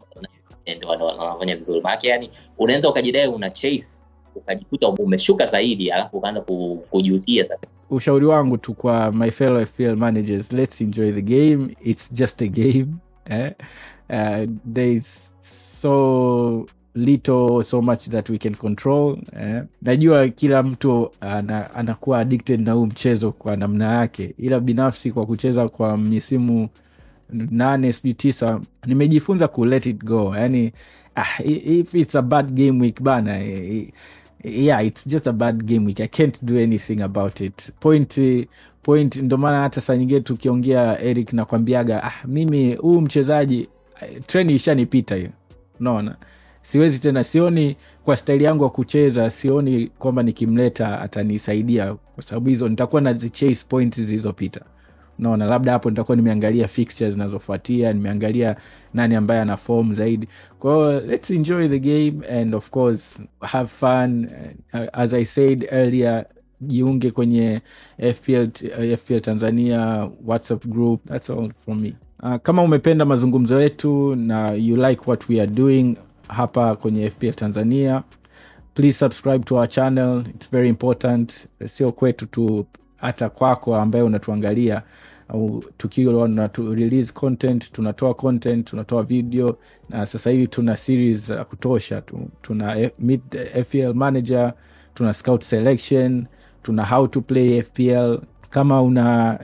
ndio 0.76 0.88
wanafanya 0.88 1.56
vizuri. 1.56 1.82
Maana 1.82 2.00
yani 2.04 2.30
unaweza 2.58 2.90
ukajidai 2.90 3.28
una 3.28 3.50
chase 3.50 4.04
ukajikuta 4.36 4.88
umeshuka 4.88 5.48
zaidi 5.48 5.92
alafu 5.92 6.18
ukaanza 6.18 6.42
kujutia 6.90 7.48
sasa. 7.48 7.68
Ushauri 7.90 8.26
wangu 8.26 8.58
tu 8.58 8.74
kwa 8.74 9.12
my 9.12 9.32
fellow 9.32 9.66
fpl 9.66 9.96
managers 9.96 10.52
let's 10.54 10.82
enjoy 10.82 11.12
the 11.12 11.22
game. 11.22 11.76
It's 11.84 12.14
just 12.14 12.42
a 12.42 12.48
game 12.48 12.88
eh? 13.30 13.52
Uh, 14.10 14.46
there's 14.74 15.34
so 15.42 16.66
little 16.96 17.64
so 17.64 17.82
much 17.82 18.10
that 18.10 18.30
we 18.30 18.38
can 18.38 18.56
control 18.56 19.18
eh? 19.40 19.64
najua 19.82 20.30
kila 20.30 20.64
mtu 20.64 21.12
ana, 21.22 21.74
anakuwa 21.76 22.20
addicted 22.20 22.62
na 22.62 22.72
huu 22.72 22.86
mchezo 22.86 23.32
kwa 23.32 23.56
namna 23.58 23.86
yake. 23.94 24.34
Ila 24.38 24.60
binafsi 24.60 25.12
kwa 25.12 25.26
kucheza 25.26 25.70
kwa 25.70 25.98
misimu 25.98 26.70
nane 27.52 27.94
sijui 27.94 28.14
tisa 28.14 28.60
nimejifunza 28.86 29.48
ku 29.48 29.66
let 29.66 29.86
it 29.86 30.04
go. 30.06 30.36
Yani 30.38 30.72
ah, 31.16 31.44
if 31.44 31.94
it's 31.96 32.16
a 32.16 32.22
bad 32.22 32.52
game 32.52 32.82
week 32.82 33.02
bana 33.02 33.40
eh, 33.44 33.88
yeah 34.44 34.86
it's 34.86 35.08
just 35.08 35.28
a 35.28 35.34
bad 35.34 35.64
game 35.64 35.86
week. 35.86 36.00
I 36.00 36.08
can't 36.08 36.46
do 36.46 36.58
anything 36.58 37.02
about 37.02 37.42
it. 37.42 37.72
Point 37.80 38.18
eh, 38.18 38.46
point 38.84 39.16
ndo 39.16 39.38
maana 39.38 39.62
hata 39.62 39.82
saa 39.82 39.96
nyingine 39.98 40.20
tukiongea 40.20 41.00
eric 41.02 41.34
nakwambiaga 41.34 42.04
ah, 42.04 42.14
mimi 42.28 42.76
huu 42.76 43.02
mchezaji 43.02 43.60
eh, 43.60 43.68
treni 44.26 44.54
ishanipita 44.56 45.16
hiyo. 45.16 45.30
Unaona? 45.80 46.16
Siwezi 46.62 47.00
tena 47.00 47.24
sioni 47.24 47.76
kwa 48.06 48.18
staili 48.18 48.44
yangu 48.44 48.64
ya 48.64 48.70
kucheza 48.70 49.30
sioni 49.30 49.88
kwamba 49.88 50.24
nikimleta 50.24 51.02
atanisaidia 51.02 51.96
kwa 51.96 52.24
sababu 52.24 52.50
hizo 52.50 52.70
nitakuwa 52.70 53.02
na 53.02 53.14
chase 53.14 53.66
points 53.70 54.02
zilizopita. 54.02 54.62
Unaona? 55.20 55.46
Labda 55.46 55.72
hapo 55.72 55.90
nitakuwa 55.90 56.16
nimeangalia 56.16 56.68
fixtures 56.68 57.14
zinazofuatia 57.14 57.94
nimeangalia 57.94 58.56
nani 58.94 59.16
ambaye 59.16 59.42
ana 59.42 59.58
form 59.58 59.94
zaidi. 59.94 60.28
Kwa 60.60 61.00
let's 61.00 61.32
enjoy 61.32 61.68
the 61.68 61.80
game 61.80 62.28
and 62.42 62.56
of 62.56 62.70
course 62.70 63.20
have 63.42 63.68
fun. 63.68 64.30
Uh, 64.74 64.80
as 64.94 65.14
i 65.14 65.26
said 65.26 65.68
earlier 65.72 66.26
jiunge 66.62 67.12
kwenye 67.12 67.62
fpl, 68.14 68.48
FPL 68.98 69.20
tanzania 69.22 70.10
whatsapp 70.26 70.66
group. 70.66 71.06
That's 71.06 71.30
all 71.30 71.52
from 71.66 71.82
me 71.82 71.94
uh, 72.24 72.36
kama 72.36 72.64
umependa 72.64 73.06
mazungumzo 73.06 73.62
yetu 73.62 74.16
na 74.16 74.52
you 74.54 74.76
like 74.76 75.02
what 75.08 75.30
we 75.30 75.42
are 75.42 75.52
doing 75.52 75.96
hapa 76.28 76.76
kwenye 76.76 77.10
fpl 77.10 77.32
tanzania 77.34 78.04
please 78.74 78.94
subscribe 79.00 79.40
to 79.44 79.56
our 79.56 79.68
channel. 79.70 80.24
Its 80.36 80.52
very 80.52 80.70
important. 80.70 81.48
Sio 81.66 81.92
kwetu 81.92 82.26
tu 82.26 82.66
hata 82.98 83.30
kwako 83.30 83.76
ambaye 83.76 84.04
unatuangalia 84.04 84.82
tukiwa 85.78 86.28
natu 86.28 86.76
release 86.76 87.14
content 87.14 87.72
tunatoa 87.72 88.14
content 88.14 88.66
tunatoa 88.68 89.04
video 89.04 89.58
na 89.90 90.06
sasa 90.06 90.30
hivi 90.30 90.48
tuna 90.48 90.76
series 90.76 91.28
za 91.28 91.46
kutosha 91.46 92.02
tu. 92.02 92.20
Tuna 92.42 92.90
meet 93.00 93.22
the 93.30 93.64
fpl 93.64 93.94
manager 93.94 94.54
tuna 94.94 95.14
scout 95.14 95.42
selection 95.44 96.26
tuna 96.64 96.86
how 96.86 97.08
to 97.08 97.22
play 97.22 97.62
fpl 97.62 98.18
kama 98.50 98.82
una 98.82 99.40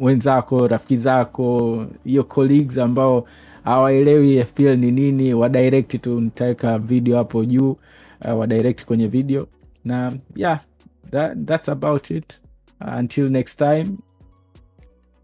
wenzako 0.00 0.68
rafiki 0.68 0.96
zako 0.96 1.84
hiyo 2.04 2.24
colleagues 2.24 2.78
ambao 2.78 3.26
hawaelewi 3.64 4.44
fpl 4.44 4.76
ni 4.76 4.90
nini 4.90 5.34
wadirect 5.34 6.00
tu 6.00 6.20
nitaweka 6.20 6.78
video 6.78 7.16
hapo 7.16 7.44
juu 7.44 7.70
uh, 8.24 8.38
wadirect 8.38 8.84
kwenye 8.84 9.06
video. 9.06 9.46
Na 9.84 10.12
yeah 10.36 10.60
that, 11.10 11.38
that's 11.44 11.68
about 11.68 12.10
it. 12.10 12.40
Uh, 12.80 12.98
until 12.98 13.30
next 13.30 13.58
time 13.58 13.86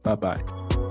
bye 0.05 0.16
bye 0.16 0.84